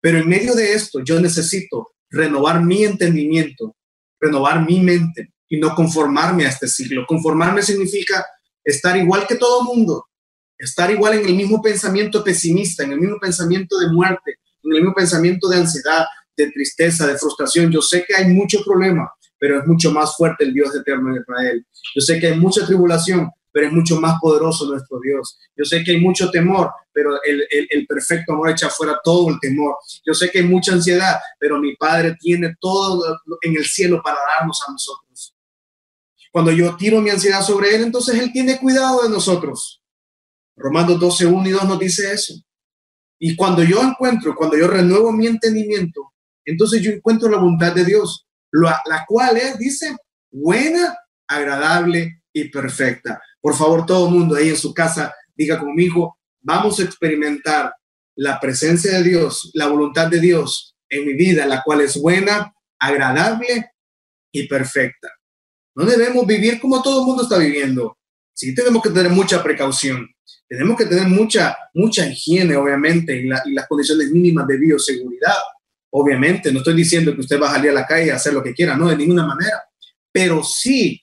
Pero 0.00 0.18
en 0.18 0.28
medio 0.28 0.54
de 0.54 0.72
esto 0.72 1.00
yo 1.04 1.20
necesito 1.20 1.92
renovar 2.10 2.62
mi 2.62 2.84
entendimiento, 2.84 3.76
renovar 4.20 4.64
mi 4.64 4.80
mente 4.80 5.34
y 5.48 5.58
no 5.58 5.74
conformarme 5.74 6.46
a 6.46 6.48
este 6.48 6.66
siglo. 6.66 7.04
Conformarme 7.06 7.62
significa 7.62 8.24
estar 8.64 8.96
igual 8.96 9.26
que 9.26 9.36
todo 9.36 9.64
mundo, 9.64 10.06
estar 10.58 10.90
igual 10.90 11.18
en 11.18 11.26
el 11.26 11.34
mismo 11.34 11.60
pensamiento 11.62 12.22
pesimista, 12.24 12.84
en 12.84 12.92
el 12.92 13.00
mismo 13.00 13.18
pensamiento 13.20 13.78
de 13.78 13.88
muerte, 13.88 14.38
en 14.62 14.72
el 14.72 14.80
mismo 14.80 14.94
pensamiento 14.94 15.48
de 15.48 15.58
ansiedad, 15.58 16.06
de 16.36 16.50
tristeza, 16.50 17.06
de 17.06 17.18
frustración. 17.18 17.70
Yo 17.70 17.80
sé 17.80 18.04
que 18.06 18.14
hay 18.14 18.28
mucho 18.28 18.62
problema, 18.64 19.10
pero 19.38 19.60
es 19.60 19.66
mucho 19.66 19.90
más 19.90 20.16
fuerte 20.16 20.44
el 20.44 20.52
Dios 20.52 20.74
eterno 20.74 21.14
de 21.14 21.20
Israel. 21.20 21.66
Yo 21.94 22.00
sé 22.00 22.18
que 22.18 22.28
hay 22.28 22.38
mucha 22.38 22.66
tribulación, 22.66 23.30
pero 23.52 23.68
es 23.68 23.72
mucho 23.72 23.98
más 24.00 24.18
poderoso 24.20 24.66
nuestro 24.66 25.00
Dios. 25.00 25.38
Yo 25.56 25.64
sé 25.64 25.82
que 25.82 25.92
hay 25.92 26.00
mucho 26.00 26.30
temor, 26.30 26.70
pero 26.92 27.18
el, 27.22 27.46
el, 27.50 27.86
perfecto 27.86 28.34
amor 28.34 28.50
echa 28.50 28.68
fuera 28.68 29.00
todo 29.02 29.30
el 29.30 29.40
temor. 29.40 29.76
Yo 30.04 30.12
sé 30.12 30.30
que 30.30 30.40
hay 30.40 30.44
mucha 30.44 30.72
ansiedad, 30.72 31.16
pero 31.38 31.58
mi 31.58 31.74
Padre 31.74 32.16
tiene 32.20 32.54
todo 32.60 33.18
en 33.40 33.56
el 33.56 33.64
cielo 33.64 34.02
para 34.02 34.18
darnos 34.38 34.62
a 34.66 34.72
nosotros. 34.72 35.34
Cuando 36.30 36.50
yo 36.50 36.76
tiro 36.76 37.00
mi 37.00 37.08
ansiedad 37.08 37.40
sobre 37.40 37.74
Él, 37.74 37.84
entonces 37.84 38.20
Él 38.20 38.30
tiene 38.30 38.58
cuidado 38.58 39.02
de 39.02 39.08
nosotros. 39.08 39.82
Romanos 40.56 40.98
12, 40.98 41.26
1 41.26 41.48
y 41.48 41.52
2 41.52 41.64
nos 41.64 41.78
dice 41.78 42.12
eso. 42.12 42.34
Y 43.18 43.36
cuando 43.36 43.62
yo 43.62 43.82
encuentro, 43.82 44.34
cuando 44.34 44.56
yo 44.56 44.66
renuevo 44.66 45.12
mi 45.12 45.26
entendimiento, 45.26 46.12
entonces 46.44 46.82
yo 46.82 46.90
encuentro 46.92 47.28
la 47.28 47.38
voluntad 47.38 47.74
de 47.74 47.84
Dios, 47.84 48.26
la 48.52 49.04
cual 49.06 49.36
es, 49.36 49.58
dice, 49.58 49.96
buena, 50.30 50.96
agradable 51.26 52.22
y 52.32 52.48
perfecta. 52.50 53.20
Por 53.40 53.54
favor, 53.54 53.86
todo 53.86 54.08
el 54.08 54.14
mundo 54.14 54.36
ahí 54.36 54.50
en 54.50 54.56
su 54.56 54.72
casa, 54.74 55.14
diga 55.34 55.58
conmigo, 55.58 56.18
vamos 56.40 56.78
a 56.78 56.84
experimentar 56.84 57.74
la 58.16 58.40
presencia 58.40 58.92
de 58.92 59.02
Dios, 59.02 59.50
la 59.54 59.66
voluntad 59.66 60.08
de 60.08 60.20
Dios 60.20 60.76
en 60.88 61.06
mi 61.06 61.14
vida, 61.14 61.46
la 61.46 61.62
cual 61.62 61.80
es 61.80 62.00
buena, 62.00 62.54
agradable 62.78 63.72
y 64.32 64.46
perfecta. 64.46 65.08
No 65.74 65.84
debemos 65.84 66.26
vivir 66.26 66.60
como 66.60 66.82
todo 66.82 67.00
el 67.00 67.06
mundo 67.06 67.24
está 67.24 67.38
viviendo. 67.38 67.98
Sí 68.34 68.54
tenemos 68.54 68.82
que 68.82 68.90
tener 68.90 69.10
mucha 69.10 69.42
precaución. 69.42 70.08
Tenemos 70.48 70.76
que 70.76 70.86
tener 70.86 71.08
mucha, 71.08 71.56
mucha 71.74 72.06
higiene, 72.06 72.56
obviamente, 72.56 73.16
y, 73.16 73.26
y 73.26 73.52
las 73.52 73.66
condiciones 73.66 74.10
mínimas 74.10 74.46
de 74.46 74.58
bioseguridad. 74.58 75.34
Obviamente, 75.90 76.52
no 76.52 76.58
estoy 76.58 76.74
diciendo 76.74 77.14
que 77.14 77.20
usted 77.20 77.40
va 77.40 77.50
a 77.50 77.54
salir 77.54 77.70
a 77.70 77.74
la 77.74 77.86
calle 77.86 78.12
a 78.12 78.16
hacer 78.16 78.32
lo 78.32 78.42
que 78.42 78.54
quiera, 78.54 78.76
no, 78.76 78.88
de 78.88 78.96
ninguna 78.96 79.26
manera. 79.26 79.62
Pero 80.12 80.42
sí 80.44 81.02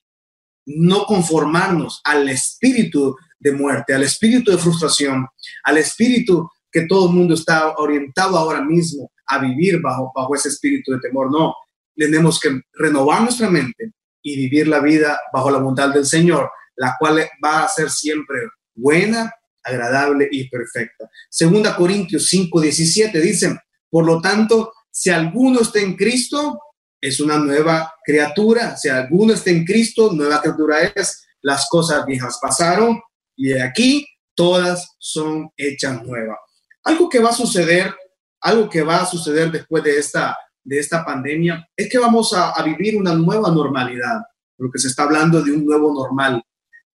no 0.65 1.05
conformarnos 1.05 2.01
al 2.03 2.29
espíritu 2.29 3.15
de 3.39 3.51
muerte, 3.51 3.93
al 3.93 4.03
espíritu 4.03 4.51
de 4.51 4.57
frustración, 4.57 5.27
al 5.63 5.77
espíritu 5.77 6.49
que 6.71 6.87
todo 6.87 7.09
el 7.09 7.15
mundo 7.15 7.33
está 7.33 7.75
orientado 7.77 8.37
ahora 8.37 8.61
mismo 8.61 9.11
a 9.27 9.39
vivir 9.39 9.81
bajo, 9.81 10.11
bajo 10.15 10.35
ese 10.35 10.49
espíritu 10.49 10.93
de 10.93 10.99
temor. 10.99 11.31
No, 11.31 11.53
tenemos 11.95 12.39
que 12.39 12.61
renovar 12.73 13.21
nuestra 13.21 13.49
mente 13.49 13.91
y 14.21 14.37
vivir 14.37 14.67
la 14.67 14.79
vida 14.79 15.19
bajo 15.31 15.51
la 15.51 15.59
voluntad 15.59 15.93
del 15.93 16.05
Señor, 16.05 16.49
la 16.75 16.95
cual 16.97 17.27
va 17.43 17.63
a 17.63 17.67
ser 17.67 17.89
siempre 17.89 18.39
buena, 18.75 19.33
agradable 19.63 20.27
y 20.31 20.49
perfecta. 20.49 21.09
Segunda 21.29 21.75
Corintios 21.75 22.27
5, 22.27 22.61
17 22.61 23.21
dice, 23.21 23.57
por 23.89 24.05
lo 24.05 24.21
tanto, 24.21 24.73
si 24.91 25.09
alguno 25.09 25.61
está 25.61 25.79
en 25.79 25.95
Cristo, 25.95 26.59
es 27.03 27.19
una 27.19 27.37
nueva 27.37 27.93
criatura. 28.03 28.77
Si 28.77 28.87
alguno 28.87 29.33
está 29.33 29.49
en 29.49 29.65
Cristo, 29.65 30.13
nueva 30.13 30.41
criatura 30.41 30.83
es. 30.83 31.25
Las 31.41 31.67
cosas 31.69 32.05
viejas 32.05 32.39
pasaron 32.41 33.01
y 33.35 33.49
de 33.49 33.61
aquí 33.61 34.07
todas 34.33 34.95
son 34.99 35.49
hechas 35.57 36.01
nuevas. 36.03 36.37
Algo 36.85 37.09
que 37.09 37.19
va 37.19 37.31
a 37.31 37.33
suceder, 37.33 37.93
algo 38.39 38.69
que 38.69 38.81
va 38.83 39.01
a 39.01 39.05
suceder 39.05 39.51
después 39.51 39.83
de 39.83 39.97
esta, 39.97 40.37
de 40.63 40.79
esta 40.79 41.03
pandemia, 41.03 41.67
es 41.75 41.89
que 41.89 41.99
vamos 41.99 42.33
a, 42.33 42.51
a 42.51 42.63
vivir 42.63 42.95
una 42.95 43.13
nueva 43.13 43.51
normalidad. 43.51 44.21
Lo 44.57 44.71
que 44.71 44.79
se 44.79 44.87
está 44.87 45.03
hablando 45.03 45.41
de 45.41 45.51
un 45.51 45.65
nuevo 45.65 45.93
normal, 45.93 46.41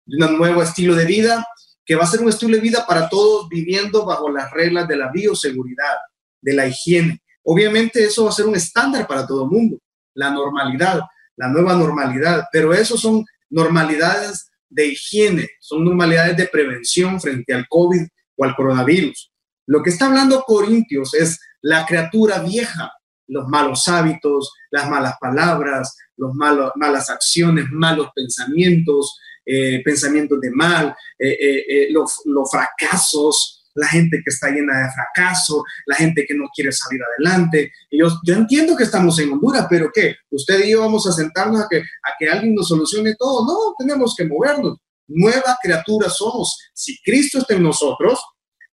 de 0.05 0.25
un 0.25 0.37
nuevo 0.37 0.63
estilo 0.63 0.95
de 0.95 1.05
vida, 1.05 1.45
que 1.87 1.95
va 1.95 2.03
a 2.03 2.07
ser 2.07 2.21
un 2.21 2.29
estilo 2.29 2.55
de 2.55 2.61
vida 2.61 2.85
para 2.85 3.09
todos 3.09 3.49
viviendo 3.49 4.05
bajo 4.05 4.29
las 4.29 4.51
reglas 4.51 4.87
de 4.87 4.97
la 4.97 5.09
bioseguridad, 5.09 5.95
de 6.41 6.53
la 6.53 6.67
higiene. 6.67 7.23
Obviamente 7.43 8.03
eso 8.03 8.25
va 8.25 8.29
a 8.29 8.33
ser 8.33 8.45
un 8.45 8.55
estándar 8.55 9.07
para 9.07 9.25
todo 9.25 9.45
el 9.45 9.49
mundo 9.49 9.79
la 10.17 10.31
normalidad, 10.31 11.01
la 11.37 11.47
nueva 11.47 11.75
normalidad, 11.75 12.45
pero 12.51 12.73
eso 12.73 12.97
son 12.97 13.23
normalidades 13.49 14.49
de 14.67 14.87
higiene, 14.87 15.47
son 15.61 15.85
normalidades 15.85 16.35
de 16.35 16.47
prevención 16.47 17.21
frente 17.21 17.53
al 17.53 17.67
COVID 17.69 18.01
o 18.35 18.43
al 18.43 18.55
coronavirus. 18.55 19.31
Lo 19.67 19.83
que 19.83 19.91
está 19.91 20.07
hablando 20.07 20.43
Corintios 20.45 21.13
es 21.13 21.39
la 21.61 21.85
criatura 21.85 22.39
vieja, 22.39 22.91
los 23.27 23.47
malos 23.47 23.87
hábitos, 23.87 24.53
las 24.71 24.89
malas 24.89 25.15
palabras, 25.21 25.95
malos, 26.17 26.71
malas 26.75 27.09
acciones, 27.09 27.65
malos 27.71 28.09
pensamientos, 28.15 29.19
eh, 29.49 29.81
pensamientos 29.81 30.41
de 30.41 30.51
mal, 30.51 30.93
eh, 31.17 31.37
eh, 31.39 31.87
los, 31.91 32.21
fracasos, 32.51 33.63
la 33.75 33.87
gente 33.87 34.17
que 34.17 34.29
está 34.29 34.49
llena 34.49 34.77
de 34.77 34.91
fracaso, 34.91 35.63
la 35.85 35.95
gente 35.95 36.25
que 36.27 36.35
no 36.35 36.49
quiere 36.53 36.71
salir 36.73 36.99
adelante. 37.01 37.71
Yo, 37.89 38.09
yo 38.25 38.33
entiendo 38.33 38.75
que 38.75 38.83
estamos 38.83 39.17
en 39.19 39.31
Honduras, 39.31 39.67
pero 39.69 39.89
¿qué? 39.93 40.15
¿Usted 40.29 40.65
y 40.65 40.71
yo 40.71 40.81
vamos 40.81 41.07
a 41.07 41.13
sentarnos 41.13 41.61
a 41.61 41.67
que, 41.69 41.77
a 41.77 42.11
que 42.19 42.29
alguien 42.29 42.55
nos 42.55 42.67
solucione 42.67 43.15
todo? 43.15 43.45
No, 43.45 43.73
tenemos 43.77 44.15
que 44.17 44.25
movernos. 44.25 44.79
Nueva 45.07 45.57
criatura 45.61 46.09
somos. 46.09 46.57
Si 46.73 47.01
Cristo 47.01 47.37
está 47.37 47.53
en 47.53 47.63
nosotros, 47.63 48.19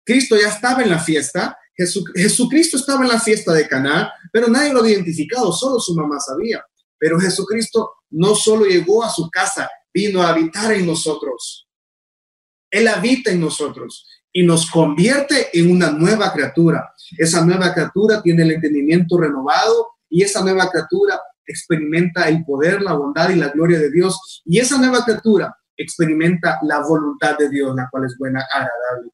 Cristo 0.03 0.35
ya 0.41 0.47
estaba 0.47 0.81
en 0.81 0.89
la 0.89 0.99
fiesta, 0.99 1.55
Jesucristo 1.75 2.77
estaba 2.77 3.03
en 3.03 3.09
la 3.09 3.19
fiesta 3.19 3.53
de 3.53 3.67
Caná, 3.67 4.11
pero 4.31 4.47
nadie 4.47 4.73
lo 4.73 4.79
había 4.79 4.93
identificado, 4.93 5.51
solo 5.51 5.79
su 5.79 5.93
mamá 5.93 6.19
sabía. 6.19 6.63
Pero 6.97 7.19
Jesucristo 7.19 7.91
no 8.11 8.33
solo 8.33 8.65
llegó 8.65 9.03
a 9.03 9.09
su 9.09 9.29
casa, 9.29 9.69
vino 9.93 10.21
a 10.21 10.29
habitar 10.29 10.73
en 10.73 10.85
nosotros. 10.85 11.67
Él 12.69 12.87
habita 12.87 13.31
en 13.31 13.41
nosotros 13.41 14.07
y 14.31 14.43
nos 14.43 14.69
convierte 14.69 15.49
en 15.57 15.71
una 15.71 15.91
nueva 15.91 16.33
criatura. 16.33 16.91
Esa 17.17 17.45
nueva 17.45 17.73
criatura 17.73 18.21
tiene 18.21 18.43
el 18.43 18.51
entendimiento 18.51 19.17
renovado 19.17 19.89
y 20.09 20.23
esa 20.23 20.41
nueva 20.41 20.69
criatura 20.69 21.21
experimenta 21.45 22.27
el 22.27 22.43
poder, 22.43 22.81
la 22.81 22.93
bondad 22.93 23.29
y 23.29 23.35
la 23.35 23.49
gloria 23.49 23.77
de 23.77 23.91
Dios. 23.91 24.41
Y 24.45 24.59
esa 24.59 24.77
nueva 24.77 25.03
criatura 25.03 25.55
experimenta 25.77 26.59
la 26.63 26.79
voluntad 26.79 27.37
de 27.37 27.49
Dios, 27.49 27.75
la 27.75 27.87
cual 27.91 28.05
es 28.05 28.17
buena, 28.17 28.45
agradable. 28.51 29.11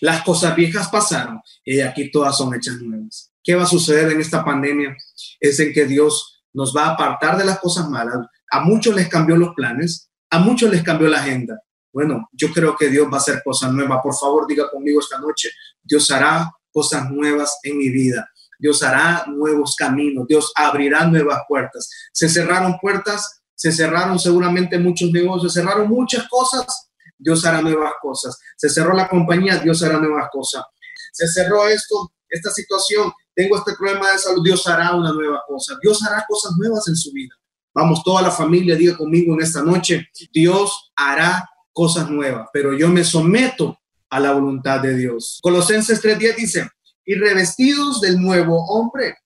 Las 0.00 0.22
cosas 0.22 0.54
viejas 0.54 0.88
pasaron 0.88 1.40
y 1.64 1.80
aquí 1.80 2.10
todas 2.10 2.36
son 2.36 2.54
hechas 2.54 2.76
nuevas. 2.80 3.32
¿Qué 3.42 3.54
va 3.54 3.64
a 3.64 3.66
suceder 3.66 4.12
en 4.12 4.20
esta 4.20 4.44
pandemia? 4.44 4.96
Es 5.40 5.58
en 5.60 5.72
que 5.72 5.86
Dios 5.86 6.44
nos 6.52 6.74
va 6.76 6.86
a 6.86 6.90
apartar 6.90 7.36
de 7.36 7.44
las 7.44 7.58
cosas 7.58 7.88
malas. 7.88 8.26
A 8.50 8.60
muchos 8.60 8.94
les 8.94 9.08
cambió 9.08 9.36
los 9.36 9.54
planes, 9.54 10.10
a 10.30 10.38
muchos 10.38 10.70
les 10.70 10.82
cambió 10.82 11.08
la 11.08 11.20
agenda, 11.20 11.62
bueno, 11.92 12.28
yo 12.32 12.52
creo 12.52 12.76
que 12.76 12.88
Dios 12.88 13.08
va 13.10 13.16
a 13.16 13.20
hacer 13.20 13.42
cosas 13.44 13.72
nuevas. 13.72 14.00
Por 14.02 14.14
favor, 14.14 14.46
diga 14.46 14.70
conmigo 14.70 15.00
esta 15.00 15.18
noche, 15.18 15.50
Dios 15.82 16.10
hará 16.10 16.50
cosas 16.70 17.10
nuevas 17.10 17.58
en 17.62 17.78
mi 17.78 17.88
vida. 17.88 18.30
Dios 18.58 18.82
hará 18.82 19.24
nuevos 19.26 19.74
caminos, 19.76 20.26
Dios 20.28 20.52
abrirá 20.54 21.06
nuevas 21.06 21.42
puertas. 21.48 21.88
Se 22.12 22.28
cerraron 22.28 22.78
puertas, 22.78 23.40
se 23.54 23.72
cerraron 23.72 24.18
seguramente 24.18 24.78
muchos 24.78 25.10
negocios, 25.10 25.52
se 25.52 25.60
cerraron 25.60 25.88
muchas 25.88 26.28
cosas, 26.28 26.90
Dios 27.16 27.44
hará 27.44 27.62
nuevas 27.62 27.94
cosas. 28.00 28.38
Se 28.56 28.68
cerró 28.68 28.94
la 28.94 29.08
compañía, 29.08 29.58
Dios 29.58 29.82
hará 29.82 29.98
nuevas 29.98 30.28
cosas. 30.30 30.64
Se 31.12 31.26
cerró 31.26 31.66
esto, 31.66 32.12
esta 32.28 32.50
situación, 32.50 33.12
tengo 33.34 33.56
este 33.56 33.74
problema 33.74 34.12
de 34.12 34.18
salud, 34.18 34.44
Dios 34.44 34.66
hará 34.66 34.94
una 34.94 35.12
nueva 35.12 35.42
cosa. 35.46 35.76
Dios 35.80 36.02
hará 36.04 36.24
cosas 36.28 36.52
nuevas 36.58 36.86
en 36.88 36.96
su 36.96 37.12
vida. 37.12 37.34
Vamos, 37.74 38.02
toda 38.02 38.22
la 38.22 38.30
familia, 38.30 38.76
diga 38.76 38.96
conmigo 38.96 39.34
en 39.34 39.42
esta 39.42 39.62
noche, 39.62 40.08
Dios 40.32 40.92
hará 40.96 41.48
cosas 41.72 42.10
nuevas, 42.10 42.48
pero 42.52 42.72
yo 42.72 42.88
me 42.88 43.04
someto 43.04 43.78
a 44.10 44.18
la 44.18 44.32
voluntad 44.32 44.80
de 44.80 44.96
Dios. 44.96 45.38
Colosenses 45.42 46.02
3.10 46.02 46.36
dice, 46.36 46.68
y 47.04 47.14
revestidos 47.14 48.00
del 48.00 48.20
nuevo 48.20 48.64
hombre, 48.66 49.16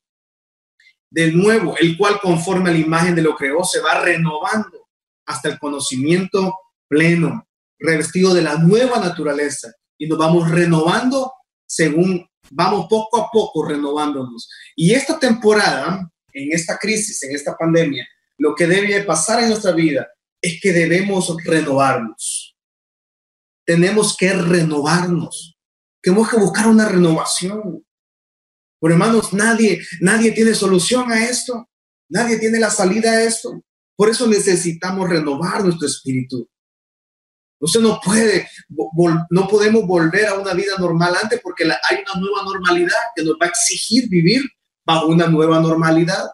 del 1.11 1.37
nuevo, 1.37 1.77
el 1.79 1.97
cual 1.97 2.19
conforme 2.21 2.71
a 2.71 2.73
la 2.73 2.79
imagen 2.79 3.15
de 3.15 3.23
lo 3.23 3.37
creó, 3.37 3.65
se 3.65 3.81
va 3.81 4.01
renovando 4.01 4.89
hasta 5.27 5.49
el 5.49 5.59
conocimiento 5.59 6.55
pleno, 6.89 7.47
revestido 7.79 8.35
de 8.35 8.43
la 8.43 8.59
nueva 8.59 8.99
naturaleza, 8.99 9.73
y 9.97 10.07
nos 10.07 10.19
vamos 10.19 10.51
renovando 10.51 11.33
según 11.67 12.29
vamos 12.51 12.87
poco 12.89 13.21
a 13.21 13.31
poco 13.33 13.65
renovándonos. 13.65 14.49
Y 14.77 14.93
esta 14.93 15.19
temporada, 15.19 16.11
en 16.33 16.53
esta 16.53 16.77
crisis, 16.79 17.23
en 17.23 17.35
esta 17.35 17.57
pandemia, 17.57 18.07
lo 18.43 18.57
que 18.57 18.67
debe 18.67 19.05
pasar 19.05 19.41
en 19.41 19.51
nuestra 19.51 19.71
vida 19.71 20.09
es 20.41 20.61
que 20.61 20.73
debemos 20.73 21.33
renovarnos. 21.45 22.57
Tenemos 23.65 24.17
que 24.17 24.33
renovarnos. 24.33 25.57
Tenemos 26.03 26.29
que 26.29 26.39
buscar 26.39 26.67
una 26.67 26.89
renovación. 26.89 27.87
Por 28.81 28.91
hermanos, 28.91 29.33
nadie, 29.33 29.81
nadie 30.01 30.33
tiene 30.33 30.55
solución 30.55 31.13
a 31.13 31.25
esto. 31.25 31.71
Nadie 32.09 32.37
tiene 32.41 32.59
la 32.59 32.71
salida 32.71 33.13
a 33.13 33.23
esto. 33.23 33.63
Por 33.95 34.09
eso 34.09 34.27
necesitamos 34.27 35.09
renovar 35.09 35.63
nuestro 35.63 35.87
espíritu. 35.87 36.51
Usted 37.61 37.79
no 37.79 38.01
puede, 38.05 38.49
no 39.31 39.47
podemos 39.47 39.87
volver 39.87 40.27
a 40.27 40.35
una 40.35 40.53
vida 40.53 40.73
normal 40.81 41.15
antes 41.23 41.41
porque 41.41 41.63
hay 41.63 41.99
una 41.99 42.21
nueva 42.21 42.43
normalidad 42.43 42.99
que 43.15 43.23
nos 43.23 43.35
va 43.35 43.47
a 43.47 43.51
exigir 43.51 44.09
vivir 44.09 44.43
bajo 44.85 45.07
una 45.07 45.29
nueva 45.29 45.61
normalidad, 45.61 46.27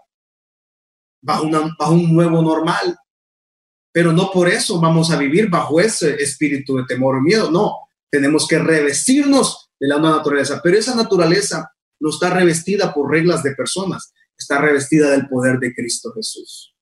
bajo, 1.20 1.48
bajo 1.78 1.92
un 1.92 2.14
nuevo 2.14 2.42
normal 2.42 2.98
pero 3.98 4.12
no 4.12 4.30
por 4.30 4.48
eso 4.48 4.80
vamos 4.80 5.10
a 5.10 5.16
vivir 5.16 5.48
bajo 5.48 5.80
ese 5.80 6.14
espíritu 6.22 6.76
de 6.76 6.84
temor 6.84 7.16
o 7.16 7.20
miedo, 7.20 7.50
no, 7.50 7.74
tenemos 8.08 8.46
que 8.46 8.58
revestirnos 8.58 9.70
de 9.80 9.88
la 9.88 9.98
naturaleza, 9.98 10.60
pero 10.62 10.78
esa 10.78 10.94
naturaleza 10.94 11.72
no 11.98 12.10
está 12.10 12.30
revestida 12.30 12.94
por 12.94 13.10
reglas 13.10 13.42
de 13.42 13.56
personas, 13.56 14.12
está 14.36 14.60
revestida 14.60 15.10
del 15.10 15.28
poder 15.28 15.58
de 15.58 15.74
Cristo 15.74 16.12
Jesús. 16.14 16.76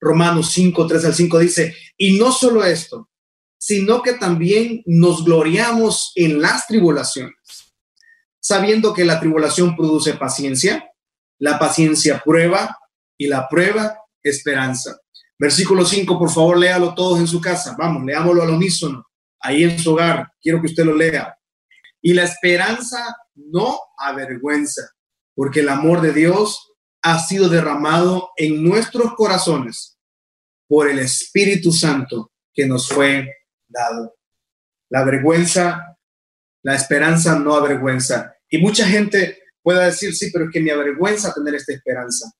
Romanos 0.00 0.50
5, 0.52 0.86
3 0.86 1.04
al 1.04 1.14
5 1.14 1.38
dice, 1.40 1.76
y 1.96 2.18
no 2.18 2.32
solo 2.32 2.64
esto, 2.64 3.10
sino 3.58 4.00
que 4.00 4.14
también 4.14 4.82
nos 4.86 5.24
gloriamos 5.24 6.12
en 6.14 6.40
las 6.40 6.66
tribulaciones, 6.66 7.34
sabiendo 8.40 8.94
que 8.94 9.04
la 9.04 9.20
tribulación 9.20 9.76
produce 9.76 10.14
paciencia, 10.14 10.90
la 11.38 11.58
paciencia 11.58 12.22
prueba 12.24 12.78
y 13.18 13.26
la 13.26 13.48
prueba 13.48 13.98
esperanza. 14.22 14.98
Versículo 15.38 15.84
5, 15.84 16.18
por 16.18 16.30
favor, 16.30 16.58
léalo 16.58 16.94
todos 16.94 17.20
en 17.20 17.26
su 17.26 17.40
casa. 17.40 17.74
Vamos, 17.78 18.04
leámoslo 18.04 18.42
al 18.42 18.50
unísono, 18.50 19.04
ahí 19.40 19.64
en 19.64 19.78
su 19.78 19.92
hogar. 19.92 20.32
Quiero 20.40 20.60
que 20.60 20.68
usted 20.68 20.84
lo 20.84 20.94
lea. 20.94 21.36
Y 22.00 22.14
la 22.14 22.24
esperanza 22.24 23.16
no 23.34 23.78
avergüenza, 23.98 24.90
porque 25.34 25.60
el 25.60 25.68
amor 25.68 26.00
de 26.00 26.12
Dios 26.12 26.72
ha 27.02 27.18
sido 27.18 27.48
derramado 27.48 28.30
en 28.36 28.64
nuestros 28.64 29.14
corazones 29.14 29.98
por 30.68 30.88
el 30.88 30.98
Espíritu 30.98 31.72
Santo 31.72 32.32
que 32.52 32.66
nos 32.66 32.88
fue 32.88 33.30
dado. 33.68 34.14
La 34.88 35.04
vergüenza, 35.04 35.98
la 36.62 36.74
esperanza 36.74 37.38
no 37.38 37.54
avergüenza. 37.54 38.34
Y 38.48 38.58
mucha 38.58 38.86
gente 38.86 39.38
puede 39.62 39.84
decir, 39.84 40.14
sí, 40.14 40.30
pero 40.32 40.46
es 40.46 40.50
que 40.50 40.60
me 40.60 40.70
avergüenza 40.70 41.34
tener 41.34 41.54
esta 41.54 41.74
esperanza. 41.74 42.32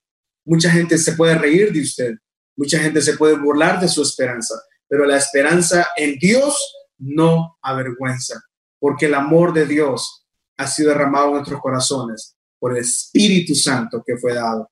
Mucha 0.47 0.71
gente 0.71 0.97
se 0.97 1.13
puede 1.13 1.35
reír 1.35 1.73
de 1.73 1.83
usted, 1.83 2.15
mucha 2.57 2.79
gente 2.79 3.03
se 3.03 3.17
puede 3.17 3.37
burlar 3.37 3.81
de 3.81 3.89
su 3.89 4.01
esperanza, 4.01 4.55
pero 4.89 5.05
la 5.05 5.17
esperanza 5.17 5.89
en 5.97 6.19
Dios 6.21 6.57
no 6.99 7.59
avergüenza, 7.61 8.41
porque 8.79 9.07
el 9.07 9.15
amor 9.15 9.53
de 9.53 9.67
Dios 9.67 10.25
ha 10.57 10.69
sido 10.69 10.91
derramado 10.91 11.27
en 11.27 11.35
nuestros 11.35 11.61
corazones 11.61 12.37
por 12.61 12.73
el 12.73 12.79
Espíritu 12.79 13.57
Santo 13.57 14.05
que 14.07 14.17
fue 14.17 14.35
dado. 14.35 14.71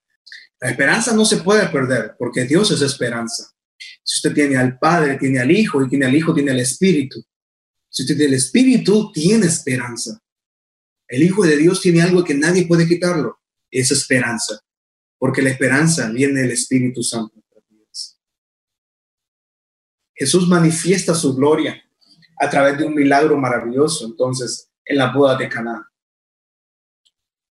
La 0.60 0.70
esperanza 0.70 1.12
no 1.12 1.24
se 1.24 1.38
puede 1.38 1.68
perder, 1.68 2.14
porque 2.18 2.44
Dios 2.44 2.70
es 2.70 2.80
esperanza. 2.80 3.50
Si 4.02 4.18
usted 4.18 4.32
tiene 4.32 4.56
al 4.56 4.78
Padre, 4.78 5.18
tiene 5.18 5.40
al 5.40 5.50
Hijo, 5.50 5.82
y 5.82 5.88
tiene 5.88 6.06
al 6.06 6.14
Hijo, 6.14 6.32
tiene 6.32 6.52
al 6.52 6.60
Espíritu. 6.60 7.20
Si 7.90 8.04
usted 8.04 8.16
tiene 8.16 8.30
el 8.30 8.38
Espíritu, 8.38 9.10
tiene 9.12 9.46
esperanza. 9.46 10.18
El 11.08 11.24
Hijo 11.24 11.44
de 11.44 11.56
Dios 11.56 11.80
tiene 11.80 12.00
algo 12.00 12.24
que 12.24 12.34
nadie 12.34 12.66
puede 12.66 12.87
quitarlo, 12.87 13.40
es 13.70 13.90
esperanza, 13.90 14.60
porque 15.24 15.40
la 15.40 15.48
esperanza 15.48 16.10
viene 16.10 16.42
del 16.42 16.50
Espíritu 16.50 17.02
Santo. 17.02 17.42
Jesús 20.14 20.46
manifiesta 20.46 21.14
su 21.14 21.34
gloria 21.34 21.82
a 22.38 22.50
través 22.50 22.76
de 22.76 22.84
un 22.84 22.94
milagro 22.94 23.38
maravilloso, 23.38 24.04
entonces, 24.04 24.70
en 24.84 24.98
la 24.98 25.14
boda 25.14 25.38
de 25.38 25.48
Canaán. 25.48 25.82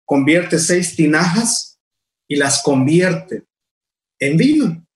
Convierte 0.06 0.60
seis 0.60 0.96
tinajas 0.96 1.80
y 2.28 2.36
las 2.36 2.62
convierte 2.62 3.48
en 4.20 4.38
vino. 4.38 4.88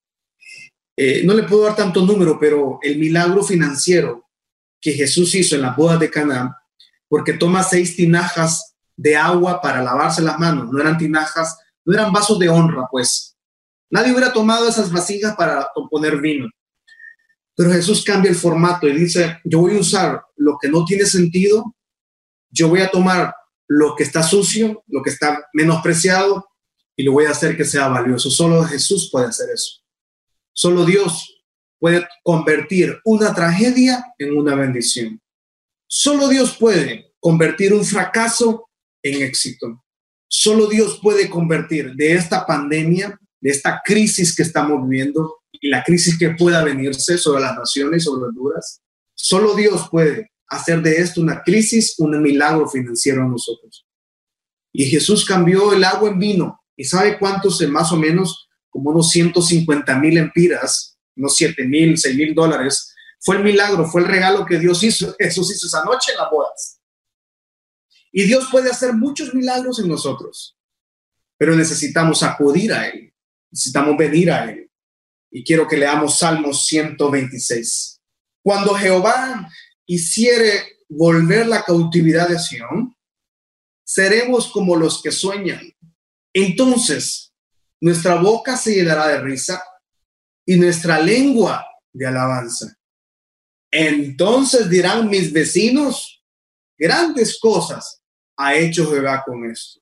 Eh, 0.95 1.23
no 1.25 1.33
le 1.33 1.47
puedo 1.47 1.63
dar 1.63 1.75
tanto 1.75 2.05
número, 2.05 2.37
pero 2.39 2.77
el 2.83 2.99
milagro 2.99 3.43
financiero 3.43 4.29
que 4.79 4.91
Jesús 4.91 5.33
hizo 5.33 5.55
en 5.55 5.63
la 5.63 5.71
boda 5.71 5.97
de 5.97 6.11
Canaán, 6.11 6.53
porque 7.09 7.33
toma 7.33 7.63
seis 7.63 7.95
tinajas 7.95 8.75
de 8.95 9.17
agua 9.17 9.61
para 9.61 9.81
lavarse 9.81 10.21
las 10.21 10.37
manos, 10.37 10.71
no 10.71 10.79
eran 10.79 10.99
tinajas, 10.99 11.57
no 11.87 11.93
eran 11.93 12.11
vasos 12.11 12.37
de 12.37 12.49
honra, 12.49 12.85
pues. 12.91 13.35
Nadie 13.89 14.11
hubiera 14.11 14.33
tomado 14.33 14.67
esas 14.67 14.91
vasijas 14.91 15.35
para 15.37 15.69
poner 15.89 16.19
vino. 16.19 16.49
Pero 17.55 17.71
Jesús 17.71 18.03
cambia 18.03 18.29
el 18.29 18.35
formato 18.35 18.87
y 18.87 18.91
dice, 18.91 19.39
yo 19.45 19.59
voy 19.61 19.77
a 19.77 19.79
usar 19.79 20.21
lo 20.35 20.57
que 20.61 20.67
no 20.67 20.83
tiene 20.83 21.05
sentido, 21.05 21.73
yo 22.51 22.67
voy 22.67 22.81
a 22.81 22.91
tomar 22.91 23.33
lo 23.69 23.95
que 23.95 24.03
está 24.03 24.21
sucio, 24.21 24.83
lo 24.87 25.01
que 25.01 25.11
está 25.11 25.47
menospreciado, 25.53 26.45
y 26.97 27.03
lo 27.03 27.13
voy 27.13 27.25
a 27.25 27.31
hacer 27.31 27.55
que 27.55 27.63
sea 27.63 27.87
valioso. 27.87 28.29
Solo 28.29 28.63
Jesús 28.65 29.09
puede 29.09 29.27
hacer 29.27 29.49
eso. 29.53 29.81
Solo 30.51 30.83
Dios 30.83 31.45
puede 31.79 32.05
convertir 32.21 32.99
una 33.05 33.33
tragedia 33.33 34.03
en 34.17 34.35
una 34.35 34.55
bendición. 34.55 35.21
Solo 35.87 36.27
Dios 36.27 36.57
puede 36.57 37.13
convertir 37.19 37.73
un 37.73 37.85
fracaso 37.85 38.69
en 39.01 39.21
éxito. 39.21 39.85
Solo 40.27 40.67
Dios 40.67 40.99
puede 41.01 41.29
convertir 41.29 41.93
de 41.95 42.13
esta 42.13 42.45
pandemia, 42.45 43.19
de 43.39 43.49
esta 43.49 43.81
crisis 43.83 44.35
que 44.35 44.43
estamos 44.43 44.87
viviendo 44.87 45.37
y 45.51 45.69
la 45.69 45.83
crisis 45.83 46.17
que 46.17 46.31
pueda 46.31 46.63
venirse 46.63 47.17
sobre 47.17 47.41
las 47.41 47.55
naciones, 47.55 48.03
sobre 48.03 48.27
Honduras. 48.27 48.81
Solo 49.13 49.55
Dios 49.55 49.87
puede 49.89 50.31
hacer 50.47 50.81
de 50.81 50.97
esto 50.97 51.21
una 51.21 51.41
crisis, 51.41 51.95
un 51.97 52.21
milagro 52.21 52.67
financiero 52.67 53.23
a 53.23 53.27
nosotros. 53.27 53.85
Y 54.73 54.85
Jesús 54.85 55.25
cambió 55.25 55.73
el 55.73 55.83
agua 55.83 56.09
en 56.09 56.19
vino. 56.19 56.59
¿Y 56.75 56.83
sabe 56.83 57.17
cuántos, 57.17 57.61
más 57.69 57.91
o 57.91 57.97
menos, 57.97 58.47
como 58.69 58.91
unos 58.91 59.09
150 59.09 59.97
mil 59.97 60.17
empiras, 60.17 60.97
unos 61.15 61.35
7 61.35 61.65
mil, 61.65 61.97
6 61.97 62.15
mil 62.15 62.35
dólares. 62.35 62.93
Fue 63.19 63.37
el 63.37 63.43
milagro, 63.43 63.85
fue 63.85 64.01
el 64.01 64.07
regalo 64.07 64.45
que 64.45 64.59
Dios 64.59 64.83
hizo, 64.83 65.15
Jesús 65.17 65.51
hizo 65.51 65.67
esa 65.67 65.83
noche 65.83 66.11
en 66.11 66.17
las 66.17 66.29
bodas. 66.29 66.76
Y 68.11 68.23
Dios 68.23 68.47
puede 68.51 68.69
hacer 68.69 68.93
muchos 68.93 69.33
milagros 69.33 69.79
en 69.79 69.87
nosotros, 69.87 70.57
pero 71.37 71.55
necesitamos 71.55 72.23
acudir 72.23 72.73
a 72.73 72.87
Él, 72.87 73.13
necesitamos 73.51 73.97
venir 73.97 74.31
a 74.31 74.49
Él. 74.49 74.71
Y 75.31 75.43
quiero 75.43 75.67
que 75.67 75.77
leamos 75.77 76.19
Salmos 76.19 76.65
126. 76.65 78.01
Cuando 78.43 78.73
Jehová 78.75 79.49
hiciere 79.85 80.77
volver 80.89 81.47
la 81.47 81.63
cautividad 81.63 82.29
de 82.29 82.39
Sión, 82.39 82.95
seremos 83.85 84.47
como 84.51 84.75
los 84.75 85.01
que 85.01 85.11
sueñan. 85.11 85.61
Entonces 86.33 87.27
nuestra 87.79 88.15
boca 88.15 88.57
se 88.57 88.75
llenará 88.75 89.07
de 89.07 89.21
risa 89.21 89.63
y 90.45 90.55
nuestra 90.55 90.99
lengua 90.99 91.65
de 91.93 92.07
alabanza. 92.07 92.75
Entonces 93.71 94.69
dirán 94.69 95.09
mis 95.09 95.31
vecinos, 95.31 96.16
grandes 96.77 97.39
cosas 97.39 98.01
ha 98.37 98.55
hecho 98.55 98.89
Jehová 98.89 99.23
con 99.25 99.49
esto. 99.49 99.81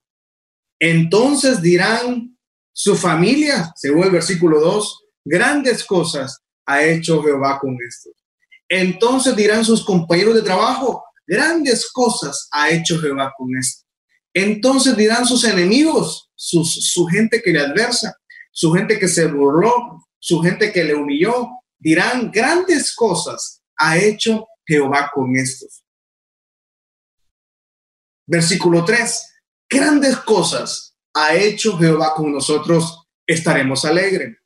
Entonces 0.78 1.60
dirán 1.60 2.36
su 2.72 2.96
familia, 2.96 3.72
según 3.76 4.04
el 4.04 4.10
versículo 4.10 4.60
2, 4.60 5.04
grandes 5.24 5.84
cosas 5.84 6.38
ha 6.66 6.82
hecho 6.82 7.22
Jehová 7.22 7.58
con 7.58 7.76
esto. 7.86 8.10
Entonces 8.68 9.36
dirán 9.36 9.64
sus 9.64 9.84
compañeros 9.84 10.34
de 10.34 10.42
trabajo, 10.42 11.04
grandes 11.26 11.90
cosas 11.92 12.48
ha 12.50 12.70
hecho 12.70 12.98
Jehová 12.98 13.32
con 13.36 13.56
esto. 13.56 13.84
Entonces 14.34 14.96
dirán 14.96 15.24
sus 15.24 15.44
enemigos, 15.44 16.30
su 16.34 17.06
gente 17.06 17.40
que 17.42 17.52
le 17.52 17.60
adversa, 17.60 18.14
su 18.52 18.72
gente 18.72 18.98
que 18.98 19.08
se 19.08 19.26
burló, 19.26 20.06
su 20.18 20.40
gente 20.40 20.72
que 20.72 20.84
le 20.84 20.94
humilló, 20.94 21.48
dirán 21.78 22.30
grandes 22.30 22.94
cosas 22.94 23.62
ha 23.76 23.96
hecho 23.96 24.46
Jehová 24.66 25.10
con 25.14 25.36
estos. 25.36 25.84
Versículo 28.26 28.84
3, 28.84 29.34
grandes 29.68 30.16
cosas 30.18 30.96
ha 31.14 31.34
hecho 31.34 31.78
Jehová 31.78 32.14
con 32.14 32.32
nosotros, 32.32 33.06
estaremos 33.26 33.84
alegres. 33.84 34.36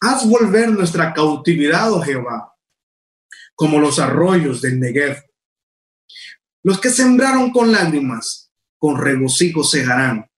Haz 0.00 0.28
volver 0.28 0.70
nuestra 0.70 1.12
cautividad, 1.12 1.92
oh 1.92 2.00
Jehová, 2.00 2.54
como 3.54 3.80
los 3.80 3.98
arroyos 3.98 4.62
del 4.62 4.78
Negev 4.78 5.26
los 6.66 6.80
que 6.80 6.90
sembraron 6.90 7.52
con 7.52 7.70
lágrimas, 7.70 8.50
con 8.76 9.00
regocijo 9.00 9.62
segarán. 9.62 10.28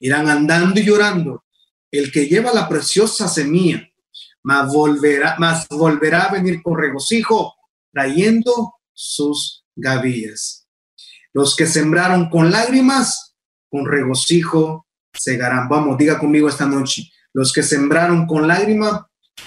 Irán 0.00 0.28
andando 0.28 0.80
y 0.80 0.84
llorando. 0.84 1.44
El 1.88 2.10
que 2.10 2.26
lleva 2.26 2.52
la 2.52 2.68
preciosa 2.68 3.28
semilla, 3.28 3.88
más 4.42 4.72
volverá, 4.74 5.36
más 5.38 5.68
volverá 5.68 6.24
a 6.24 6.32
venir 6.32 6.60
con 6.64 6.76
regocijo, 6.76 7.54
trayendo 7.92 8.74
sus 8.92 9.64
gavillas. 9.76 10.65
Los 11.36 11.54
que 11.54 11.66
sembraron 11.66 12.30
con 12.30 12.50
lágrimas, 12.50 13.36
con 13.68 13.84
regocijo 13.84 14.86
segarán. 15.12 15.68
Vamos, 15.68 15.98
diga 15.98 16.18
conmigo 16.18 16.48
esta 16.48 16.64
noche. 16.64 17.10
Los 17.34 17.52
que 17.52 17.62
sembraron 17.62 18.26
con 18.26 18.48
lágrimas, 18.48 19.02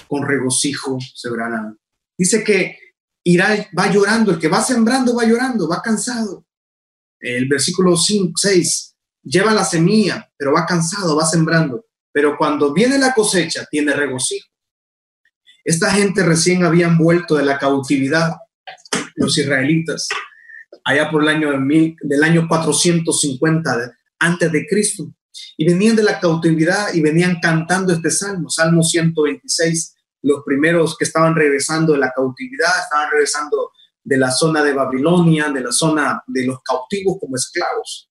con 0.08 0.28
regocijo 0.28 1.00
segarán. 1.16 1.80
Dice 2.16 2.44
que 2.44 2.78
irá, 3.24 3.68
va 3.76 3.92
llorando, 3.92 4.30
el 4.30 4.38
que 4.38 4.48
va 4.48 4.62
sembrando 4.62 5.16
va 5.16 5.26
llorando, 5.26 5.68
va 5.68 5.82
cansado. 5.82 6.46
El 7.20 7.48
versículo 7.48 7.98
5, 7.98 8.34
6, 8.36 8.96
lleva 9.24 9.52
la 9.52 9.66
semilla, 9.66 10.32
pero 10.38 10.54
va 10.54 10.68
cansado, 10.68 11.16
va 11.16 11.26
sembrando. 11.26 11.88
Pero 12.12 12.38
cuando 12.38 12.72
viene 12.72 13.00
la 13.00 13.16
cosecha, 13.16 13.66
tiene 13.66 13.94
regocijo. 13.94 14.48
Esta 15.66 15.90
gente 15.90 16.22
recién 16.22 16.64
habían 16.64 17.00
vuelto 17.00 17.36
de 17.36 17.46
la 17.46 17.58
cautividad, 17.58 18.36
los 19.16 19.36
israelitas, 19.40 20.08
allá 20.90 21.10
por 21.10 21.24
el 21.24 21.30
año, 21.30 21.52
del 22.02 22.24
año 22.24 22.48
450 22.48 23.94
antes 24.20 24.52
de 24.52 24.68
Cristo. 24.68 25.12
Y 25.58 25.66
venían 25.66 25.96
de 25.96 26.04
la 26.04 26.20
cautividad 26.20 26.94
y 26.94 27.02
venían 27.02 27.40
cantando 27.42 27.94
este 27.94 28.12
salmo, 28.12 28.50
Salmo 28.50 28.84
126 28.84 29.96
los 30.22 30.44
primeros 30.46 30.98
que 30.98 31.06
estaban 31.06 31.36
regresando 31.36 31.94
de 31.94 32.00
la 32.00 32.12
cautividad, 32.12 32.72
estaban 32.84 33.10
regresando 33.12 33.72
de 34.04 34.18
la 34.18 34.32
zona 34.32 34.64
de 34.64 34.74
Babilonia, 34.74 35.50
de 35.50 35.62
la 35.62 35.72
zona 35.72 36.24
de 36.28 36.46
los 36.46 36.62
cautivos 36.64 37.18
como 37.20 37.36
esclavos. 37.36 38.10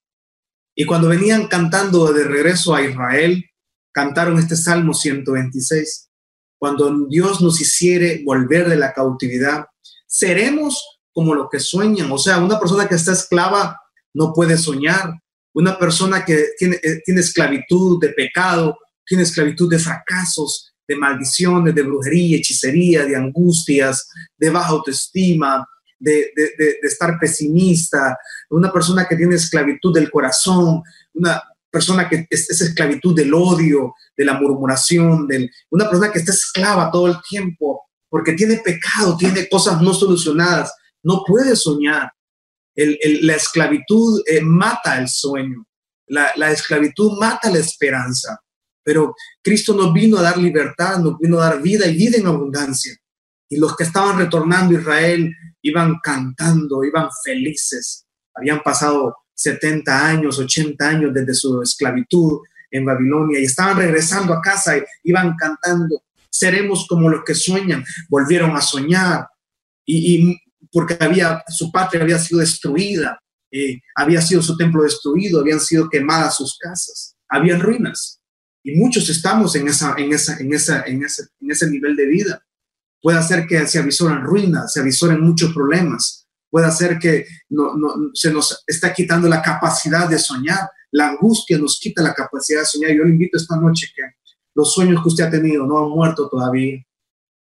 Y 0.74 0.84
cuando 0.86 1.08
venían 1.08 1.48
cantando 1.48 2.12
de 2.12 2.24
regreso 2.24 2.74
a 2.74 2.82
Israel, 2.82 3.44
cantaron 3.92 4.38
este 4.38 4.56
Salmo 4.56 4.94
126. 4.94 6.10
Cuando 6.58 7.06
Dios 7.08 7.40
nos 7.40 7.60
hiciere 7.60 8.22
volver 8.24 8.68
de 8.68 8.76
la 8.76 8.92
cautividad, 8.92 9.66
seremos 10.06 10.97
como 11.18 11.35
los 11.35 11.50
que 11.50 11.59
sueñan. 11.59 12.12
O 12.12 12.16
sea, 12.16 12.38
una 12.38 12.61
persona 12.61 12.87
que 12.87 12.94
está 12.94 13.12
esclava 13.12 13.76
no 14.14 14.33
puede 14.33 14.57
soñar. 14.57 15.20
Una 15.52 15.76
persona 15.76 16.24
que 16.24 16.50
tiene, 16.57 16.76
eh, 16.76 17.02
tiene 17.04 17.22
esclavitud 17.22 18.00
de 18.00 18.11
pecado, 18.11 18.78
tiene 19.04 19.24
esclavitud 19.24 19.68
de 19.68 19.81
fracasos, 19.81 20.72
de 20.87 20.94
maldiciones, 20.94 21.74
de 21.74 21.83
brujería, 21.83 22.37
hechicería, 22.37 23.04
de 23.04 23.16
angustias, 23.16 24.09
de 24.38 24.48
baja 24.50 24.68
autoestima, 24.68 25.66
de, 25.98 26.33
estar 26.83 27.18
pesimista, 27.18 28.16
una 28.50 28.72
persona 28.72 29.09
que 29.09 29.16
tiene 29.16 29.35
esclavitud 29.35 29.92
del 29.92 30.12
corazón, 30.12 30.85
una 31.14 31.42
persona 31.68 32.09
que 32.09 32.28
es, 32.31 32.48
esclavitud 32.48 33.16
del 33.16 33.35
odio, 33.35 33.92
de 34.16 34.24
la 34.24 34.35
murmuración, 34.35 35.26
del, 35.26 35.50
una 35.70 35.90
persona 35.90 36.12
que 36.12 36.20
está 36.20 36.31
esclava 36.31 36.92
todo 36.92 37.09
el 37.09 37.16
tiempo 37.28 37.83
porque 38.09 38.35
tiene 38.35 38.59
pecado, 38.59 39.16
tiene 39.16 39.48
cosas 39.48 39.83
no 39.83 39.92
solucionadas, 39.92 40.72
no 41.02 41.22
puede 41.26 41.56
soñar. 41.56 42.11
la 42.74 43.34
esclavitud 43.34 44.22
eh, 44.26 44.40
mata 44.40 44.98
el 44.98 45.08
sueño, 45.08 45.66
la, 46.06 46.32
la 46.37 46.50
esclavitud 46.50 47.18
mata 47.18 47.50
la 47.50 47.58
esperanza, 47.58 48.40
pero 48.84 49.14
Cristo 49.42 49.74
nos 49.74 49.92
vino 49.92 50.18
a 50.18 50.22
dar 50.22 50.38
libertad, 50.38 50.98
nos 50.98 51.18
vino 51.18 51.38
a 51.38 51.50
dar 51.50 51.62
vida 51.62 51.87
y 51.87 51.96
vida 51.96 52.18
en 52.18 52.26
abundancia. 52.26 52.96
Y 53.50 53.58
los 53.58 53.76
que 53.76 53.84
estaban 53.84 54.18
retornando 54.18 54.76
a 54.76 54.80
Israel 54.80 55.34
iban 55.62 55.98
cantando, 56.02 56.84
iban 56.84 57.08
felices. 57.24 58.06
Habían 58.34 58.62
pasado 58.62 59.16
70 59.34 60.06
años, 60.06 60.38
80 60.38 60.88
años 60.88 61.14
desde 61.14 61.34
su 61.34 61.62
esclavitud 61.62 62.40
en 62.70 62.84
Babilonia 62.84 63.40
y 63.40 63.44
estaban 63.44 63.76
regresando 63.76 64.34
a 64.34 64.40
casa 64.40 64.76
y 64.76 64.82
iban 65.04 65.34
cantando. 65.37 66.02
Seremos 66.30 66.87
como 66.88 67.08
los 67.08 67.24
que 67.24 67.34
sueñan. 67.34 67.84
Volvieron 68.08 68.54
a 68.56 68.61
soñar 68.61 69.26
y, 69.87 70.37
porque 70.72 70.96
había, 71.00 71.42
su 71.48 71.70
patria 71.70 72.02
había 72.02 72.18
sido 72.18 72.40
destruida, 72.40 73.20
eh, 73.50 73.81
había 73.94 74.20
sido 74.20 74.42
su 74.42 74.57
templo 74.57 74.83
destruido, 74.83 75.40
habían 75.40 75.61
sido 75.61 75.88
quemadas 75.88 76.37
sus 76.37 76.59
casas, 76.59 77.16
habían 77.28 77.61
ruinas. 77.61 78.20
Y 78.62 78.76
muchos 78.76 79.09
estamos 79.09 79.54
en, 79.57 79.68
esa, 79.68 79.94
en, 79.96 80.12
esa, 80.12 80.37
en, 80.38 80.52
esa, 80.52 80.83
en, 80.83 81.04
ese, 81.04 81.22
en 81.40 81.50
ese 81.50 81.70
nivel 81.70 81.96
de 81.96 82.07
vida 82.07 82.42
puede 83.02 83.18
hacer 83.18 83.46
que 83.46 83.66
se 83.66 83.78
avisoren 83.78 84.22
ruinas, 84.22 84.72
se 84.72 84.81
avisoren 84.81 85.20
muchos 85.20 85.52
problemas, 85.52 86.26
puede 86.50 86.66
hacer 86.66 86.98
que 86.98 87.26
no, 87.48 87.74
se 88.14 88.33
nos 88.33 88.62
está 88.66 88.92
quitando 88.92 89.28
la 89.28 89.42
capacidad 89.42 90.09
de 90.09 90.18
soñar, 90.18 90.68
la 90.90 91.11
angustia 91.11 91.59
nos 91.59 91.78
quita 91.78 92.02
la 92.02 92.14
capacidad 92.14 92.61
de 92.61 92.66
soñar. 92.66 92.92
Yo 92.92 93.04
le 93.04 93.11
invito 93.11 93.37
esta 93.37 93.57
noche 93.57 93.88
que 93.94 94.02
los 94.54 94.72
sueños 94.72 95.02
que 95.02 95.09
usted 95.09 95.24
ha 95.24 95.31
tenido 95.31 95.66
no 95.66 95.78
han 95.78 95.90
muerto 95.90 96.28
todavía. 96.28 96.83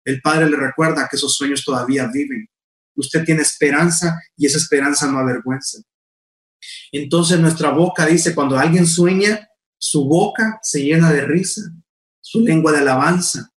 El 0.03 0.21
Padre 0.21 0.49
le 0.49 0.57
recuerda 0.57 1.07
que 1.09 1.15
esos 1.15 1.35
sueños 1.35 1.63
todavía 1.63 2.09
viven. 2.11 2.47
Usted 2.99 3.23
tiene 3.23 3.41
esperanza 3.41 4.19
y 4.35 4.45
esa 4.45 4.57
esperanza 4.57 5.09
no 5.09 5.19
avergüenza. 5.19 5.79
Entonces 6.91 7.39
nuestra 7.39 7.71
boca 7.71 8.05
dice, 8.05 8.35
cuando 8.35 8.57
alguien 8.57 8.85
sueña, 8.85 9.47
su 9.77 10.05
boca 10.05 10.59
se 10.61 10.83
llena 10.83 11.11
de 11.13 11.25
risa, 11.25 11.61
su 12.19 12.41
lengua 12.41 12.73
de 12.73 12.79
alabanza, 12.79 13.49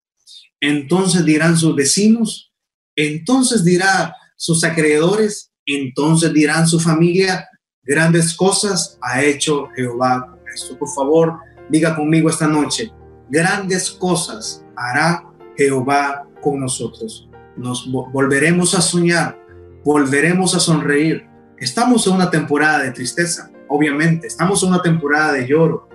entonces 0.59 1.25
dirán 1.25 1.57
sus 1.57 1.75
vecinos, 1.75 2.53
entonces 2.95 3.63
dirán 3.63 4.13
sus 4.37 4.63
acreedores, 4.63 5.51
entonces 5.65 6.31
dirán 6.33 6.67
su 6.67 6.79
familia, 6.79 7.47
grandes 7.81 8.35
cosas 8.35 8.99
ha 9.01 9.23
hecho 9.23 9.67
Jehová 9.75 10.37
con. 10.45 10.77
Por 10.77 10.89
favor, 10.93 11.39
diga 11.69 11.95
conmigo 11.95 12.29
esta 12.29 12.47
noche, 12.47 12.91
grandes 13.29 13.89
cosas 13.89 14.63
hará 14.75 15.23
Jehová 15.57 16.27
con 16.41 16.59
nosotros. 16.59 17.30
Nos 17.61 17.89
volveremos 17.91 18.75
a 18.75 18.81
soñar, 18.81 19.39
volveremos 19.85 20.55
a 20.55 20.59
sonreír. 20.59 21.25
Estamos 21.57 22.07
en 22.07 22.13
una 22.13 22.29
temporada 22.29 22.83
de 22.83 22.91
tristeza, 22.91 23.51
obviamente, 23.69 24.27
estamos 24.27 24.63
en 24.63 24.69
una 24.69 24.81
temporada 24.81 25.33
de 25.33 25.47
lloro, 25.47 25.87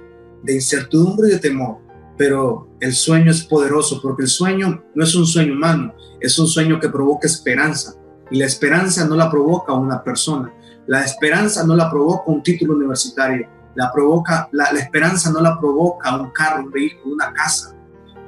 de 0.42 0.54
incertidumbre 0.54 1.28
y 1.28 1.32
de 1.32 1.38
temor 1.38 1.86
pero 2.16 2.68
el 2.80 2.94
sueño 2.94 3.30
es 3.30 3.44
poderoso 3.44 4.00
porque 4.00 4.22
el 4.22 4.28
sueño 4.28 4.82
no 4.94 5.04
es 5.04 5.14
un 5.14 5.26
sueño 5.26 5.52
humano, 5.52 5.94
es 6.20 6.38
un 6.38 6.46
sueño 6.46 6.80
que 6.80 6.88
provoca 6.88 7.26
esperanza. 7.26 7.94
Y 8.30 8.38
la 8.38 8.46
esperanza 8.46 9.06
no 9.06 9.14
la 9.16 9.30
provoca 9.30 9.72
una 9.72 10.02
persona, 10.02 10.52
la 10.86 11.04
esperanza 11.04 11.64
no 11.64 11.76
la 11.76 11.90
provoca 11.90 12.30
un 12.30 12.42
título 12.42 12.74
universitario, 12.74 13.48
la, 13.74 13.92
provoca, 13.92 14.48
la, 14.52 14.66
esperanza 14.70 15.30
no 15.30 15.40
la 15.40 15.58
provoca 15.60 16.16
un 16.16 16.30
carro, 16.30 16.64
un 16.64 16.70
vehículo, 16.70 17.14
una 17.14 17.32
casa. 17.32 17.76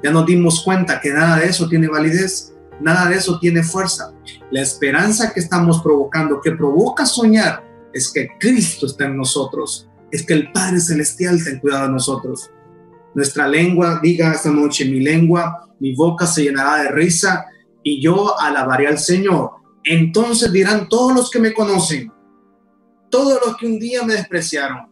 Ya 0.03 0.12
nos 0.12 0.27
dimos 0.27 0.62
cuenta 0.62 1.01
que 1.01 1.12
nada 1.12 1.38
de 1.38 1.46
eso 1.46 1.68
tiene 1.68 1.88
validez, 1.88 2.55
nada 2.81 3.09
de 3.09 3.17
eso 3.17 3.38
tiene 3.38 3.62
fuerza. 3.62 4.12
La 4.51 4.62
esperanza 4.62 5.33
que 5.33 5.41
estamos 5.41 5.83
provocando, 5.83 6.41
que 6.41 6.53
provoca 6.53 7.07
soñar, 7.07 7.64
es 7.93 8.11
que 8.12 8.29
Cristo 8.38 8.87
está 8.87 9.07
en 9.07 9.17
nosotros, 9.17 9.88
es 10.11 10.25
que 10.25 10.35
el 10.35 10.53
Padre 10.53 10.81
Celestial 10.81 11.37
está 11.37 11.51
en 11.51 11.61
cuidado 11.61 11.87
de 11.87 11.93
nosotros 11.93 12.51
nuestra 13.19 13.49
lengua 13.49 13.99
diga 14.03 14.33
esta 14.33 14.51
noche, 14.51 14.85
mi 14.85 15.01
lengua, 15.01 15.69
mi 15.81 15.93
boca 15.93 16.25
se 16.25 16.45
llenará 16.45 16.85
de 16.85 16.91
risa 16.91 17.47
y 17.83 18.01
yo 18.01 18.38
alabaré 18.38 18.87
al 18.87 18.99
Señor. 18.99 19.51
Entonces 19.83 20.53
dirán 20.53 20.88
todos 20.88 21.14
los 21.14 21.31
que 21.31 21.41
me 21.41 21.53
conocen, 21.53 22.12
todos 23.11 23.41
los 23.45 23.57
que 23.57 23.67
un 23.67 23.79
día 23.79 24.05
me 24.05 24.14
despreciaron, 24.14 24.88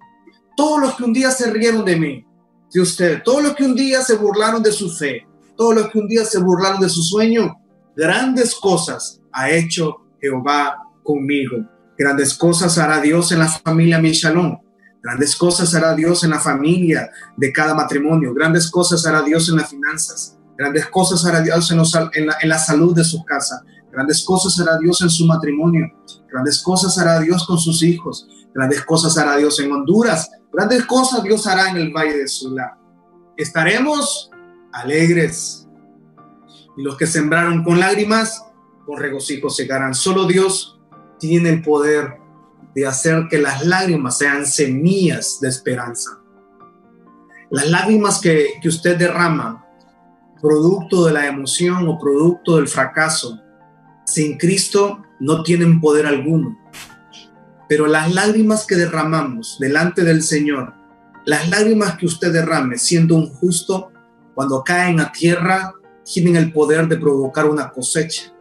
todos 0.56 0.80
los 0.80 0.96
que 0.96 1.04
un 1.04 1.12
día 1.12 1.30
se 1.30 1.52
rieron 1.52 1.84
de 1.84 1.96
mí, 1.96 2.26
de 2.72 2.80
usted, 2.80 3.22
todos 3.22 3.42
los 3.42 3.54
que 3.54 3.64
un 3.64 3.76
día 3.76 4.02
se 4.02 4.16
burlaron 4.16 4.62
de 4.62 4.72
su 4.72 4.90
fe, 4.90 5.26
todos 5.56 5.74
los 5.74 5.88
que 5.90 5.98
un 5.98 6.08
día 6.08 6.24
se 6.24 6.40
burlaron 6.40 6.80
de 6.80 6.88
su 6.88 7.02
sueño, 7.02 7.54
grandes 7.96 8.54
cosas 8.54 9.20
ha 9.32 9.50
hecho 9.50 9.96
Jehová 10.20 10.76
conmigo. 11.02 11.56
Grandes 11.98 12.34
cosas 12.34 12.76
hará 12.78 13.00
Dios 13.00 13.32
en 13.32 13.38
la 13.38 13.48
familia 13.48 13.98
Michalón. 13.98 14.58
Grandes 15.02 15.36
cosas 15.36 15.74
hará 15.74 15.94
Dios 15.94 16.24
en 16.24 16.30
la 16.30 16.40
familia 16.40 17.10
de 17.36 17.52
cada 17.52 17.74
matrimonio. 17.74 18.34
Grandes 18.34 18.70
cosas 18.70 19.06
hará 19.06 19.22
Dios 19.22 19.48
en 19.48 19.56
las 19.56 19.70
finanzas. 19.70 20.36
Grandes 20.58 20.86
cosas 20.86 21.24
hará 21.24 21.40
Dios 21.40 21.70
en, 21.70 21.78
la, 22.48 22.58
salud 22.58 22.94
de 22.94 23.04
su 23.04 23.24
casa. 23.24 23.62
Grandes 23.92 24.24
cosas 24.24 24.58
hará 24.60 24.78
Dios 24.78 25.00
en 25.02 25.10
su 25.10 25.26
matrimonio. 25.26 25.86
Grandes 26.30 26.60
cosas 26.60 26.98
hará 26.98 27.20
Dios 27.20 27.46
con 27.46 27.58
sus 27.58 27.82
hijos. 27.82 28.26
Grandes 28.54 28.82
cosas 28.82 29.16
hará 29.16 29.36
Dios 29.36 29.60
en 29.60 29.70
Honduras. 29.70 30.30
Grandes 30.52 30.84
cosas 30.86 31.22
Dios 31.22 31.46
hará 31.46 31.70
en 31.70 31.76
el 31.76 31.92
Valle 31.92 32.16
de 32.18 32.26
Sula. 32.26 32.76
Estaremos 33.36 34.30
alegres. 34.72 35.65
Y 36.76 36.82
los 36.82 36.96
que 36.96 37.06
sembraron 37.06 37.64
con 37.64 37.80
lágrimas, 37.80 38.44
con 38.84 38.98
regocijo 38.98 39.50
segarán. 39.50 39.94
Solo 39.94 40.26
Dios 40.26 40.78
tiene 41.18 41.50
el 41.50 41.62
poder 41.62 42.18
de 42.74 42.86
hacer 42.86 43.26
que 43.30 43.38
las 43.38 43.64
lágrimas 43.64 44.18
sean 44.18 44.46
semillas 44.46 45.38
de 45.40 45.48
esperanza. 45.48 46.20
Las 47.50 47.70
lágrimas 47.70 48.20
que, 48.20 48.48
que 48.60 48.68
usted 48.68 48.98
derrama, 48.98 49.64
producto 50.40 51.06
de 51.06 51.12
la 51.12 51.26
emoción 51.26 51.88
o 51.88 51.98
producto 51.98 52.56
del 52.56 52.68
fracaso, 52.68 53.40
sin 54.04 54.36
Cristo 54.36 55.02
no 55.20 55.42
tienen 55.42 55.80
poder 55.80 56.06
alguno. 56.06 56.58
Pero 57.68 57.86
las 57.86 58.12
lágrimas 58.12 58.66
que 58.66 58.76
derramamos 58.76 59.56
delante 59.58 60.02
del 60.04 60.22
Señor, 60.22 60.74
las 61.24 61.48
lágrimas 61.48 61.96
que 61.96 62.06
usted 62.06 62.32
derrame 62.32 62.78
siendo 62.78 63.16
un 63.16 63.28
justo, 63.28 63.90
cuando 64.34 64.62
caen 64.62 65.00
a 65.00 65.10
tierra, 65.10 65.74
tienen 66.12 66.36
el 66.36 66.52
poder 66.52 66.86
de 66.88 66.96
provocar 66.96 67.46
una 67.46 67.70
cosecha. 67.70 68.32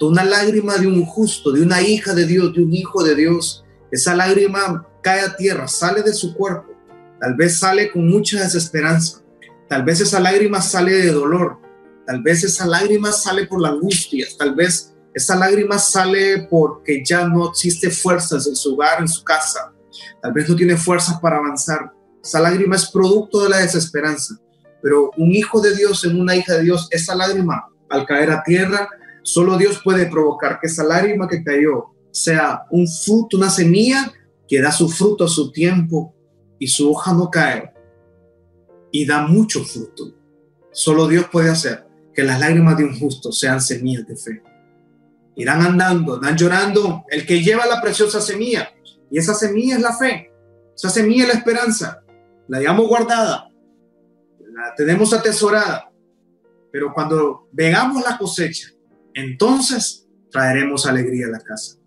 Una 0.00 0.24
lágrima 0.24 0.78
de 0.78 0.86
un 0.86 1.04
justo, 1.04 1.52
de 1.52 1.60
una 1.60 1.82
hija 1.82 2.14
de 2.14 2.24
Dios, 2.24 2.54
de 2.54 2.62
un 2.62 2.72
hijo 2.72 3.04
de 3.04 3.14
Dios, 3.14 3.66
esa 3.90 4.14
lágrima 4.14 4.86
cae 5.02 5.20
a 5.20 5.36
tierra, 5.36 5.68
sale 5.68 6.02
de 6.02 6.14
su 6.14 6.34
cuerpo, 6.34 6.72
tal 7.20 7.34
vez 7.34 7.58
sale 7.58 7.90
con 7.90 8.08
mucha 8.08 8.40
desesperanza, 8.40 9.22
tal 9.68 9.84
vez 9.84 10.00
esa 10.00 10.18
lágrima 10.20 10.62
sale 10.62 10.92
de 10.92 11.12
dolor, 11.12 11.58
tal 12.06 12.22
vez 12.22 12.44
esa 12.44 12.66
lágrima 12.66 13.12
sale 13.12 13.46
por 13.46 13.60
la 13.60 13.68
angustia, 13.68 14.26
tal 14.38 14.54
vez 14.54 14.94
esa 15.12 15.36
lágrima 15.36 15.78
sale 15.78 16.46
porque 16.48 17.02
ya 17.04 17.26
no 17.26 17.50
existe 17.50 17.90
fuerzas 17.90 18.46
en 18.46 18.56
su 18.56 18.74
hogar, 18.74 19.00
en 19.00 19.08
su 19.08 19.22
casa, 19.22 19.72
tal 20.22 20.32
vez 20.32 20.48
no 20.48 20.56
tiene 20.56 20.76
fuerzas 20.76 21.20
para 21.20 21.36
avanzar, 21.36 21.92
esa 22.22 22.40
lágrima 22.40 22.76
es 22.76 22.90
producto 22.90 23.42
de 23.42 23.50
la 23.50 23.58
desesperanza, 23.58 24.34
pero 24.82 25.10
un 25.16 25.32
hijo 25.32 25.60
de 25.60 25.74
Dios 25.74 26.04
en 26.04 26.20
una 26.20 26.36
hija 26.36 26.54
de 26.54 26.62
Dios, 26.62 26.88
esa 26.90 27.14
lágrima 27.14 27.66
al 27.88 28.06
caer 28.06 28.30
a 28.30 28.42
tierra 28.42 28.88
Solo 29.22 29.58
Dios 29.58 29.80
puede 29.82 30.06
provocar 30.06 30.58
que 30.60 30.66
esa 30.66 30.84
lágrima 30.84 31.28
que 31.28 31.44
cayó 31.44 31.86
sea 32.10 32.64
un 32.70 32.88
fruto, 32.88 33.36
una 33.36 33.50
semilla 33.50 34.12
que 34.48 34.60
da 34.60 34.72
su 34.72 34.88
fruto 34.88 35.24
a 35.24 35.28
su 35.28 35.52
tiempo 35.52 36.14
y 36.58 36.66
su 36.66 36.90
hoja 36.90 37.12
no 37.12 37.30
cae 37.30 37.72
y 38.90 39.06
da 39.06 39.26
mucho 39.26 39.62
fruto. 39.64 40.14
Solo 40.72 41.06
Dios 41.06 41.26
puede 41.30 41.50
hacer 41.50 41.86
que 42.14 42.24
las 42.24 42.40
lágrimas 42.40 42.76
de 42.76 42.84
un 42.84 42.98
justo 42.98 43.30
sean 43.30 43.60
semillas 43.60 44.06
de 44.06 44.16
fe. 44.16 44.42
Irán 45.36 45.62
andando, 45.62 46.18
irán 46.18 46.36
llorando 46.36 47.04
el 47.08 47.26
que 47.26 47.42
lleva 47.42 47.66
la 47.66 47.80
preciosa 47.80 48.20
semilla 48.20 48.70
y 49.10 49.18
esa 49.18 49.34
semilla 49.34 49.76
es 49.76 49.82
la 49.82 49.96
fe. 49.96 50.32
esa 50.74 50.90
semilla 50.90 51.26
de 51.26 51.34
la 51.34 51.38
esperanza, 51.38 52.02
la 52.48 52.58
llevamos 52.58 52.88
guardada, 52.88 53.49
la 54.60 54.74
tenemos 54.74 55.12
atesorada, 55.12 55.90
pero 56.72 56.92
cuando 56.92 57.48
veamos 57.52 58.02
la 58.02 58.16
cosecha, 58.16 58.68
entonces 59.14 60.06
traeremos 60.30 60.86
alegría 60.86 61.26
a 61.26 61.30
la 61.30 61.40
casa. 61.40 61.79